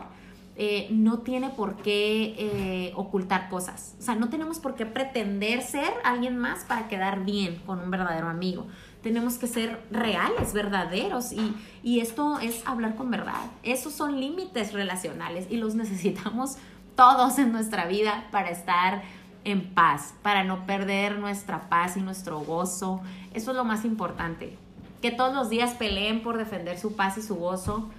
eh, 0.62 0.88
no 0.90 1.20
tiene 1.20 1.52
por 1.52 1.78
qué 1.78 2.36
eh, 2.38 2.92
ocultar 2.98 3.48
cosas. 3.48 3.96
O 3.98 4.02
sea, 4.02 4.16
no 4.16 4.28
tenemos 4.28 4.60
por 4.60 4.76
qué 4.76 4.86
pretender 4.86 5.62
ser 5.62 5.90
alguien 6.04 6.38
más 6.38 6.66
para 6.66 6.90
quedar 6.90 7.24
bien 7.24 7.62
con 7.66 7.80
un 7.80 7.90
verdadero 7.90 8.28
amigo. 8.28 8.68
Tenemos 9.02 9.38
que 9.38 9.48
ser 9.48 9.82
reales, 9.90 10.52
verdaderos 10.52 11.32
y, 11.32 11.56
y 11.82 12.02
esto 12.02 12.40
es 12.40 12.62
hablar 12.68 12.96
con 12.96 13.10
verdad. 13.10 13.40
Esos 13.64 13.94
son 13.94 14.20
límites 14.20 14.74
relacionales 14.74 15.48
y 15.50 15.56
los 15.56 15.76
necesitamos 15.76 16.58
todos 16.98 17.40
en 17.40 17.54
nuestra 17.54 17.86
vida 17.86 18.28
para 18.30 18.50
estar 18.50 19.02
en 19.46 19.74
paz, 19.74 20.14
para 20.24 20.44
no 20.44 20.66
perder 20.66 21.20
nuestra 21.20 21.70
paz 21.70 21.96
y 21.96 22.02
nuestro 22.02 22.42
gozo. 22.42 23.00
Eso 23.34 23.52
es 23.52 23.56
lo 23.56 23.64
más 23.64 23.86
importante. 23.86 24.58
Que 25.02 25.12
todos 25.12 25.34
los 25.34 25.50
días 25.50 25.76
peleen 25.76 26.22
por 26.22 26.38
defender 26.38 26.78
su 26.78 26.98
paz 26.98 27.18
y 27.18 27.22
su 27.22 27.36
gozo 27.36 27.90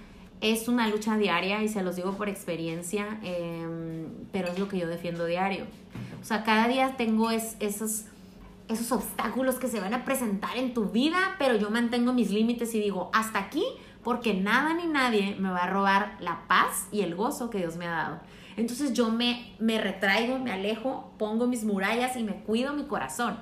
es 0.41 0.67
una 0.67 0.87
lucha 0.87 1.17
diaria 1.17 1.63
y 1.63 1.69
se 1.69 1.83
los 1.83 1.95
digo 1.95 2.13
por 2.13 2.27
experiencia, 2.27 3.19
em, 3.21 4.07
pero 4.31 4.47
es 4.49 4.57
lo 4.57 4.67
que 4.67 4.79
yo 4.79 4.87
defiendo 4.87 5.25
diario. 5.25 5.65
O 6.19 6.25
sea, 6.25 6.43
cada 6.43 6.67
día 6.67 6.95
tengo 6.97 7.29
esos, 7.29 8.05
esos 8.67 8.91
obstáculos 8.91 9.55
que 9.55 9.67
se 9.67 9.79
van 9.79 9.93
a 9.93 10.03
presentar 10.03 10.57
en 10.57 10.73
tu 10.73 10.85
vida, 10.85 11.35
pero 11.37 11.55
yo 11.55 11.69
mantengo 11.69 12.11
mis 12.11 12.31
límites 12.31 12.73
y 12.73 12.79
digo, 12.79 13.11
hasta 13.13 13.37
aquí, 13.37 13.63
porque 14.03 14.33
nada 14.33 14.73
ni 14.73 14.87
nadie 14.87 15.35
me 15.39 15.51
va 15.51 15.63
a 15.63 15.69
robar 15.69 16.17
la 16.19 16.47
paz 16.47 16.87
y 16.91 17.01
el 17.01 17.13
gozo 17.13 17.51
que 17.51 17.59
Dios 17.59 17.77
me 17.77 17.85
ha 17.85 17.91
dado. 17.91 18.19
Entonces 18.57 18.93
yo 18.93 19.11
me, 19.11 19.55
me 19.59 19.79
retraigo, 19.79 20.39
me 20.39 20.51
alejo, 20.51 21.13
pongo 21.19 21.45
mis 21.45 21.63
murallas 21.63 22.17
y 22.17 22.23
me 22.23 22.33
cuido 22.43 22.73
mi 22.73 22.85
corazón. 22.85 23.37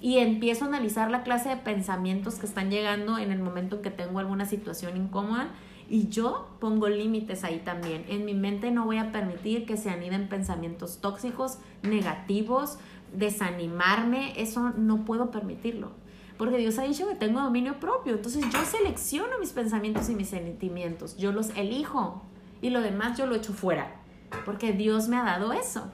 Y 0.00 0.18
empiezo 0.18 0.64
a 0.64 0.68
analizar 0.68 1.08
la 1.12 1.22
clase 1.22 1.50
de 1.50 1.56
pensamientos 1.56 2.34
que 2.34 2.46
están 2.46 2.70
llegando 2.70 3.18
en 3.18 3.30
el 3.30 3.38
momento 3.38 3.76
en 3.76 3.82
que 3.82 3.90
tengo 3.92 4.18
alguna 4.18 4.44
situación 4.44 4.96
incómoda 4.96 5.50
y 5.92 6.08
yo 6.08 6.48
pongo 6.58 6.88
límites 6.88 7.44
ahí 7.44 7.58
también. 7.58 8.06
En 8.08 8.24
mi 8.24 8.32
mente 8.32 8.70
no 8.70 8.86
voy 8.86 8.96
a 8.96 9.12
permitir 9.12 9.66
que 9.66 9.76
se 9.76 9.90
aniden 9.90 10.26
pensamientos 10.26 11.02
tóxicos, 11.02 11.58
negativos, 11.82 12.78
desanimarme. 13.12 14.32
Eso 14.40 14.70
no 14.70 15.04
puedo 15.04 15.30
permitirlo. 15.30 15.90
Porque 16.38 16.56
Dios 16.56 16.78
ha 16.78 16.84
dicho 16.84 17.06
que 17.06 17.14
tengo 17.14 17.42
dominio 17.42 17.78
propio. 17.78 18.14
Entonces 18.14 18.42
yo 18.50 18.64
selecciono 18.64 19.38
mis 19.38 19.50
pensamientos 19.50 20.08
y 20.08 20.14
mis 20.14 20.30
sentimientos. 20.30 21.14
Yo 21.18 21.30
los 21.30 21.50
elijo. 21.58 22.22
Y 22.62 22.70
lo 22.70 22.80
demás 22.80 23.18
yo 23.18 23.26
lo 23.26 23.34
echo 23.34 23.52
fuera. 23.52 24.00
Porque 24.46 24.72
Dios 24.72 25.08
me 25.08 25.18
ha 25.18 25.24
dado 25.24 25.52
eso. 25.52 25.92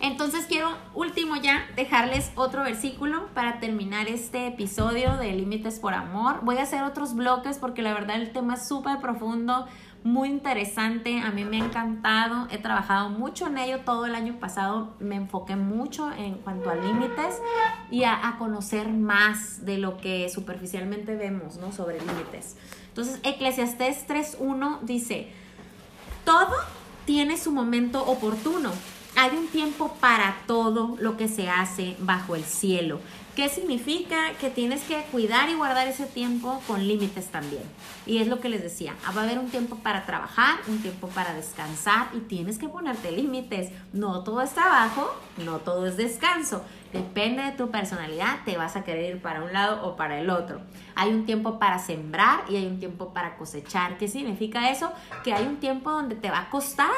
Entonces 0.00 0.46
quiero, 0.46 0.70
último 0.94 1.34
ya, 1.36 1.66
dejarles 1.74 2.30
otro 2.36 2.62
versículo 2.62 3.26
para 3.34 3.58
terminar 3.58 4.06
este 4.06 4.46
episodio 4.46 5.16
de 5.16 5.32
Límites 5.32 5.80
por 5.80 5.92
Amor. 5.92 6.40
Voy 6.42 6.58
a 6.58 6.62
hacer 6.62 6.84
otros 6.84 7.14
bloques 7.14 7.58
porque 7.58 7.82
la 7.82 7.92
verdad 7.92 8.16
el 8.16 8.30
tema 8.30 8.54
es 8.54 8.68
súper 8.68 9.00
profundo, 9.00 9.66
muy 10.04 10.28
interesante, 10.28 11.20
a 11.20 11.32
mí 11.32 11.44
me 11.44 11.60
ha 11.60 11.64
encantado, 11.64 12.46
he 12.52 12.58
trabajado 12.58 13.10
mucho 13.10 13.48
en 13.48 13.58
ello 13.58 13.80
todo 13.80 14.06
el 14.06 14.14
año 14.14 14.38
pasado, 14.38 14.94
me 15.00 15.16
enfoqué 15.16 15.56
mucho 15.56 16.12
en 16.12 16.34
cuanto 16.34 16.70
a 16.70 16.76
límites 16.76 17.42
y 17.90 18.04
a, 18.04 18.36
conocer 18.38 18.88
más 18.88 19.64
de 19.64 19.78
lo 19.78 19.96
que 19.96 20.28
superficialmente 20.28 21.16
vemos, 21.16 21.56
¿no? 21.56 21.72
Sobre 21.72 21.98
límites. 21.98 22.56
Entonces, 22.88 23.18
Eclesiastés 23.24 24.06
3.1 24.06 24.80
dice, 24.82 25.32
todo 26.24 26.54
tiene 27.04 27.36
su 27.36 27.50
momento 27.50 28.04
oportuno 28.06 28.70
hay 29.20 29.36
un 29.36 29.48
tiempo 29.48 29.96
para 30.00 30.36
todo 30.46 30.94
lo 31.00 31.16
que 31.16 31.26
se 31.26 31.48
hace 31.48 31.96
bajo 31.98 32.36
el 32.36 32.44
cielo. 32.44 33.00
¿Qué 33.38 33.48
significa? 33.48 34.32
Que 34.40 34.50
tienes 34.50 34.82
que 34.82 35.00
cuidar 35.12 35.48
y 35.48 35.54
guardar 35.54 35.86
ese 35.86 36.06
tiempo 36.06 36.60
con 36.66 36.88
límites 36.88 37.28
también. 37.28 37.62
Y 38.04 38.18
es 38.18 38.26
lo 38.26 38.40
que 38.40 38.48
les 38.48 38.64
decía, 38.64 38.96
va 39.16 39.20
a 39.20 39.24
haber 39.24 39.38
un 39.38 39.48
tiempo 39.48 39.76
para 39.76 40.04
trabajar, 40.04 40.58
un 40.66 40.82
tiempo 40.82 41.06
para 41.06 41.34
descansar 41.34 42.08
y 42.14 42.18
tienes 42.18 42.58
que 42.58 42.68
ponerte 42.68 43.12
límites. 43.12 43.70
No 43.92 44.24
todo 44.24 44.40
es 44.42 44.50
trabajo, 44.50 45.14
no 45.44 45.58
todo 45.58 45.86
es 45.86 45.96
descanso. 45.96 46.64
Depende 46.92 47.42
de 47.42 47.52
tu 47.52 47.70
personalidad, 47.70 48.38
te 48.44 48.56
vas 48.56 48.74
a 48.74 48.82
querer 48.82 49.16
ir 49.16 49.22
para 49.22 49.44
un 49.44 49.52
lado 49.52 49.86
o 49.86 49.94
para 49.94 50.18
el 50.18 50.30
otro. 50.30 50.60
Hay 50.96 51.10
un 51.10 51.26
tiempo 51.26 51.58
para 51.60 51.78
sembrar 51.78 52.40
y 52.48 52.56
hay 52.56 52.66
un 52.66 52.80
tiempo 52.80 53.12
para 53.12 53.36
cosechar. 53.36 53.98
¿Qué 53.98 54.08
significa 54.08 54.70
eso? 54.70 54.90
Que 55.22 55.34
hay 55.34 55.46
un 55.46 55.58
tiempo 55.58 55.90
donde 55.92 56.16
te 56.16 56.30
va 56.30 56.40
a 56.40 56.50
costar. 56.50 56.88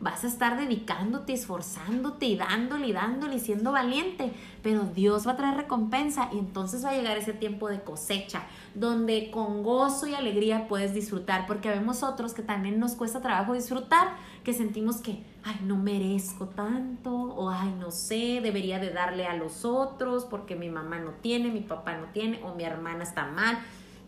Vas 0.00 0.24
a 0.24 0.26
estar 0.26 0.58
dedicándote, 0.58 1.32
esforzándote 1.32 2.26
y 2.26 2.36
dándole 2.36 2.88
y 2.88 2.92
dándole 2.92 3.36
y 3.36 3.40
siendo 3.40 3.72
valiente. 3.72 4.32
Pero 4.66 4.82
Dios 4.82 5.28
va 5.28 5.30
a 5.30 5.36
traer 5.36 5.56
recompensa 5.56 6.28
y 6.32 6.40
entonces 6.40 6.84
va 6.84 6.88
a 6.88 6.96
llegar 6.96 7.16
ese 7.16 7.32
tiempo 7.32 7.68
de 7.68 7.82
cosecha, 7.82 8.46
donde 8.74 9.30
con 9.30 9.62
gozo 9.62 10.08
y 10.08 10.14
alegría 10.14 10.66
puedes 10.66 10.92
disfrutar. 10.92 11.46
Porque 11.46 11.68
vemos 11.68 12.02
otros 12.02 12.34
que 12.34 12.42
también 12.42 12.80
nos 12.80 12.96
cuesta 12.96 13.20
trabajo 13.20 13.52
disfrutar, 13.52 14.16
que 14.42 14.52
sentimos 14.52 14.96
que 14.96 15.22
ay, 15.44 15.60
no 15.62 15.76
merezco 15.76 16.48
tanto, 16.48 17.14
o 17.14 17.48
ay, 17.48 17.76
no 17.78 17.92
sé, 17.92 18.40
debería 18.42 18.80
de 18.80 18.90
darle 18.90 19.28
a 19.28 19.36
los 19.36 19.64
otros 19.64 20.24
porque 20.24 20.56
mi 20.56 20.68
mamá 20.68 20.98
no 20.98 21.12
tiene, 21.12 21.52
mi 21.52 21.60
papá 21.60 21.96
no 21.96 22.06
tiene, 22.06 22.42
o 22.42 22.56
mi 22.56 22.64
hermana 22.64 23.04
está 23.04 23.24
mal. 23.24 23.60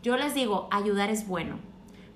Yo 0.03 0.17
les 0.17 0.35
digo, 0.35 0.67
ayudar 0.73 1.09
es 1.09 1.29
bueno, 1.29 1.61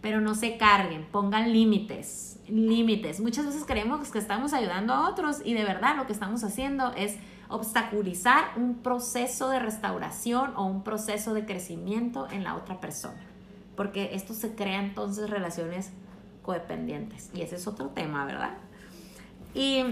pero 0.01 0.21
no 0.21 0.35
se 0.35 0.57
carguen, 0.57 1.07
pongan 1.13 1.53
límites, 1.53 2.41
límites. 2.49 3.21
Muchas 3.21 3.47
veces 3.47 3.63
creemos 3.65 4.11
que 4.11 4.19
estamos 4.19 4.53
ayudando 4.53 4.95
a 4.95 5.09
otros 5.09 5.43
y 5.45 5.55
de 5.55 5.63
verdad 5.63 5.97
lo 5.97 6.09
que 6.09 6.13
estamos 6.13 6.43
haciendo 6.43 6.93
es 6.95 7.19
obstaculizar 7.53 8.53
un 8.57 8.79
proceso 8.79 9.49
de 9.49 9.59
restauración 9.59 10.53
o 10.57 10.65
un 10.65 10.83
proceso 10.83 11.35
de 11.35 11.45
crecimiento 11.45 12.29
en 12.31 12.45
la 12.45 12.57
otra 12.57 12.81
persona. 12.81 13.21
Porque 13.77 14.11
esto 14.15 14.35
se 14.35 14.55
crea 14.55 14.81
entonces 14.81 15.31
relaciones 15.31 15.93
codependientes. 16.43 17.31
Y 17.35 17.43
ese 17.43 17.57
es 17.57 17.67
otro 17.67 17.89
tema, 17.89 18.25
¿verdad? 18.25 18.55
Y, 19.55 19.85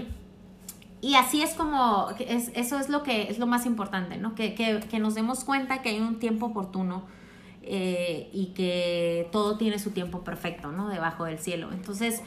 y 1.01 1.15
así 1.15 1.41
es 1.41 1.53
como, 1.53 2.09
es, 2.19 2.51
eso 2.55 2.79
es 2.79 2.89
lo 2.89 3.03
que 3.03 3.29
es 3.29 3.39
lo 3.39 3.47
más 3.47 3.65
importante, 3.65 4.17
¿no? 4.17 4.35
Que, 4.35 4.53
que, 4.53 4.79
que 4.79 4.99
nos 4.99 5.15
demos 5.15 5.43
cuenta 5.43 5.81
que 5.81 5.89
hay 5.89 5.99
un 5.99 6.19
tiempo 6.19 6.47
oportuno 6.47 7.03
eh, 7.63 8.29
y 8.33 8.47
que 8.47 9.29
todo 9.31 9.57
tiene 9.57 9.77
su 9.77 9.91
tiempo 9.91 10.23
perfecto, 10.23 10.71
¿no? 10.71 10.89
Debajo 10.89 11.25
del 11.25 11.39
cielo. 11.39 11.69
Entonces, 11.71 12.21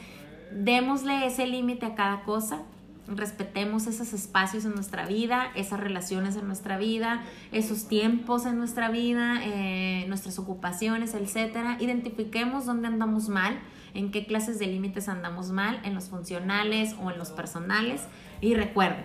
démosle 0.52 1.26
ese 1.26 1.46
límite 1.46 1.86
a 1.86 1.94
cada 1.94 2.22
cosa, 2.22 2.62
respetemos 3.06 3.86
esos 3.86 4.12
espacios 4.12 4.64
en 4.64 4.74
nuestra 4.74 5.06
vida, 5.06 5.50
esas 5.54 5.80
relaciones 5.80 6.36
en 6.36 6.46
nuestra 6.46 6.78
vida, 6.78 7.22
esos 7.52 7.88
tiempos 7.88 8.46
en 8.46 8.58
nuestra 8.58 8.90
vida, 8.90 9.40
eh, 9.42 10.04
nuestras 10.08 10.38
ocupaciones, 10.38 11.14
etcétera. 11.14 11.76
Identifiquemos 11.80 12.66
dónde 12.66 12.88
andamos 12.88 13.28
mal, 13.28 13.58
en 13.92 14.10
qué 14.10 14.26
clases 14.26 14.58
de 14.58 14.66
límites 14.66 15.08
andamos 15.08 15.50
mal, 15.50 15.80
en 15.84 15.94
los 15.94 16.08
funcionales 16.08 16.94
o 17.02 17.10
en 17.10 17.18
los 17.18 17.30
personales. 17.30 18.02
Y 18.40 18.54
recuerden, 18.54 19.04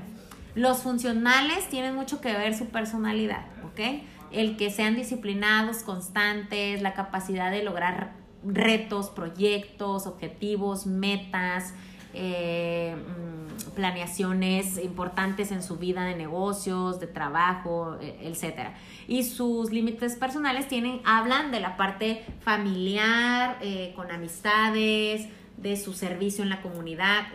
los 0.55 0.79
funcionales 0.79 1.67
tienen 1.69 1.95
mucho 1.95 2.21
que 2.21 2.33
ver 2.33 2.55
su 2.55 2.67
personalidad, 2.67 3.45
¿ok? 3.65 4.01
El 4.31 4.57
que 4.57 4.69
sean 4.71 4.95
disciplinados, 4.95 5.83
constantes, 5.83 6.81
la 6.81 6.93
capacidad 6.93 7.51
de 7.51 7.63
lograr 7.63 8.13
retos, 8.43 9.09
proyectos, 9.09 10.07
objetivos, 10.07 10.85
metas, 10.85 11.73
eh, 12.21 12.97
mm, 12.97 13.71
planeaciones 13.75 14.77
importantes 14.77 15.53
en 15.53 15.63
su 15.63 15.77
vida 15.77 16.03
de 16.03 16.15
negocios, 16.15 16.99
de 16.99 17.07
trabajo, 17.07 17.97
e, 18.01 18.27
etc. 18.27 18.71
Y 19.07 19.23
sus 19.23 19.71
límites 19.71 20.17
personales 20.17 20.67
tienen, 20.67 20.99
hablan 21.05 21.49
de 21.51 21.61
la 21.61 21.77
parte 21.77 22.25
familiar, 22.41 23.57
eh, 23.61 23.93
con 23.95 24.11
amistades, 24.11 25.29
de 25.55 25.77
su 25.77 25.93
servicio 25.93 26.43
en 26.43 26.49
la 26.49 26.61
comunidad. 26.61 27.27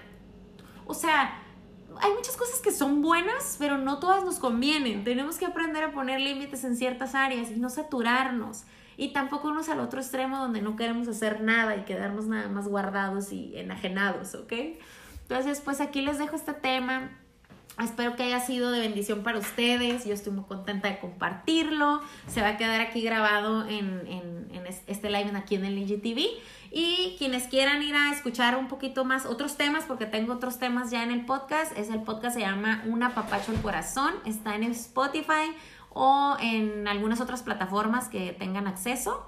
O 0.86 0.92
sea, 0.92 1.40
hay 2.02 2.12
muchas 2.12 2.36
cosas 2.36 2.60
que 2.60 2.70
son 2.70 3.00
buenas, 3.00 3.56
pero 3.58 3.78
no 3.78 3.98
todas 3.98 4.22
nos 4.22 4.38
convienen. 4.38 5.02
Tenemos 5.02 5.38
que 5.38 5.46
aprender 5.46 5.82
a 5.82 5.92
poner 5.92 6.20
límites 6.20 6.62
en 6.64 6.76
ciertas 6.76 7.14
áreas 7.14 7.50
y 7.50 7.58
no 7.58 7.70
saturarnos. 7.70 8.64
Y 8.96 9.12
tampoco 9.12 9.48
irnos 9.48 9.68
al 9.68 9.80
otro 9.80 10.00
extremo 10.00 10.38
donde 10.38 10.62
no 10.62 10.76
queremos 10.76 11.08
hacer 11.08 11.40
nada 11.40 11.76
y 11.76 11.84
quedarnos 11.84 12.26
nada 12.26 12.48
más 12.48 12.68
guardados 12.68 13.32
y 13.32 13.56
enajenados, 13.56 14.34
¿ok? 14.34 14.52
Entonces, 15.22 15.60
pues 15.64 15.80
aquí 15.80 16.02
les 16.02 16.18
dejo 16.18 16.36
este 16.36 16.52
tema. 16.52 17.10
Espero 17.82 18.14
que 18.14 18.22
haya 18.22 18.38
sido 18.38 18.70
de 18.70 18.78
bendición 18.78 19.24
para 19.24 19.38
ustedes. 19.38 20.04
Yo 20.04 20.14
estoy 20.14 20.32
muy 20.32 20.44
contenta 20.44 20.88
de 20.88 20.98
compartirlo. 20.98 22.02
Se 22.28 22.40
va 22.40 22.50
a 22.50 22.56
quedar 22.56 22.80
aquí 22.80 23.02
grabado 23.02 23.66
en, 23.66 24.06
en, 24.06 24.48
en 24.52 24.66
este 24.86 25.10
live 25.10 25.32
aquí 25.34 25.56
en 25.56 25.64
el 25.64 25.78
IGTV. 25.78 26.20
Y 26.70 27.16
quienes 27.18 27.48
quieran 27.48 27.82
ir 27.82 27.96
a 27.96 28.12
escuchar 28.12 28.56
un 28.56 28.68
poquito 28.68 29.04
más 29.04 29.26
otros 29.26 29.56
temas, 29.56 29.84
porque 29.84 30.06
tengo 30.06 30.34
otros 30.34 30.58
temas 30.58 30.90
ya 30.90 31.02
en 31.02 31.10
el 31.10 31.24
podcast, 31.24 31.76
es 31.76 31.88
el 31.88 32.02
podcast 32.02 32.34
se 32.34 32.40
llama 32.42 32.82
Una 32.86 33.14
Papacho 33.14 33.50
el 33.50 33.60
Corazón. 33.60 34.14
Está 34.24 34.54
en 34.54 34.64
Spotify 34.64 35.52
o 35.94 36.36
en 36.40 36.86
algunas 36.86 37.20
otras 37.20 37.42
plataformas 37.42 38.08
que 38.08 38.32
tengan 38.32 38.66
acceso. 38.66 39.26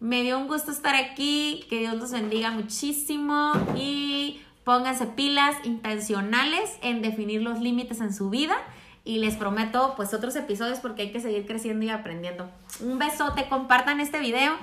Me 0.00 0.22
dio 0.22 0.38
un 0.38 0.46
gusto 0.46 0.70
estar 0.70 0.94
aquí, 0.94 1.64
que 1.68 1.80
Dios 1.80 1.94
los 1.94 2.12
bendiga 2.12 2.50
muchísimo 2.50 3.52
y 3.74 4.40
pónganse 4.64 5.06
pilas 5.06 5.56
intencionales 5.64 6.78
en 6.82 7.02
definir 7.02 7.42
los 7.42 7.60
límites 7.60 8.00
en 8.00 8.12
su 8.12 8.30
vida 8.30 8.56
y 9.04 9.18
les 9.18 9.36
prometo 9.36 9.94
pues 9.96 10.14
otros 10.14 10.34
episodios 10.36 10.78
porque 10.80 11.02
hay 11.02 11.12
que 11.12 11.20
seguir 11.20 11.46
creciendo 11.46 11.84
y 11.84 11.90
aprendiendo. 11.90 12.50
Un 12.80 12.98
besote, 12.98 13.48
compartan 13.48 14.00
este 14.00 14.18
video 14.20 14.54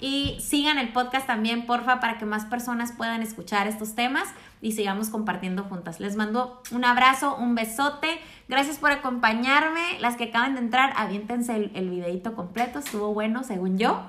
y 0.00 0.38
sigan 0.40 0.78
el 0.78 0.92
podcast 0.92 1.26
también, 1.26 1.66
porfa, 1.66 2.00
para 2.00 2.18
que 2.18 2.24
más 2.24 2.46
personas 2.46 2.92
puedan 2.92 3.22
escuchar 3.22 3.68
estos 3.68 3.94
temas 3.94 4.28
y 4.62 4.72
sigamos 4.72 5.08
compartiendo 5.08 5.64
juntas. 5.64 6.00
Les 6.00 6.16
mando 6.16 6.62
un 6.70 6.84
abrazo, 6.84 7.36
un 7.36 7.54
besote. 7.54 8.20
Gracias 8.48 8.78
por 8.78 8.90
acompañarme. 8.90 9.98
Las 10.00 10.16
que 10.16 10.24
acaban 10.24 10.54
de 10.54 10.60
entrar, 10.60 10.92
aviéntense 10.96 11.70
el, 11.74 11.90
videito 11.90 12.34
completo. 12.34 12.78
Estuvo 12.78 13.14
bueno, 13.14 13.42
según 13.42 13.78
yo. 13.78 14.02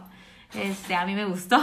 Este, 0.54 0.96
a 0.96 1.06
mí 1.06 1.16
me 1.16 1.26
gustó. 1.26 1.58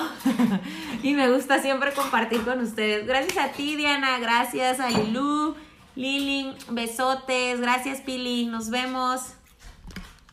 y 1.03 1.13
me 1.13 1.31
gusta 1.31 1.61
siempre 1.61 1.93
compartir 1.93 2.43
con 2.43 2.61
ustedes. 2.61 3.07
Gracias 3.07 3.37
a 3.37 3.53
ti, 3.53 3.77
Diana. 3.77 4.19
Gracias 4.19 4.81
a 4.81 4.89
Lilu, 4.89 5.55
Lili. 5.95 6.55
Besotes. 6.71 7.61
Gracias, 7.61 8.01
Pili. 8.01 8.47
Nos 8.47 8.71
vemos. 8.71 9.38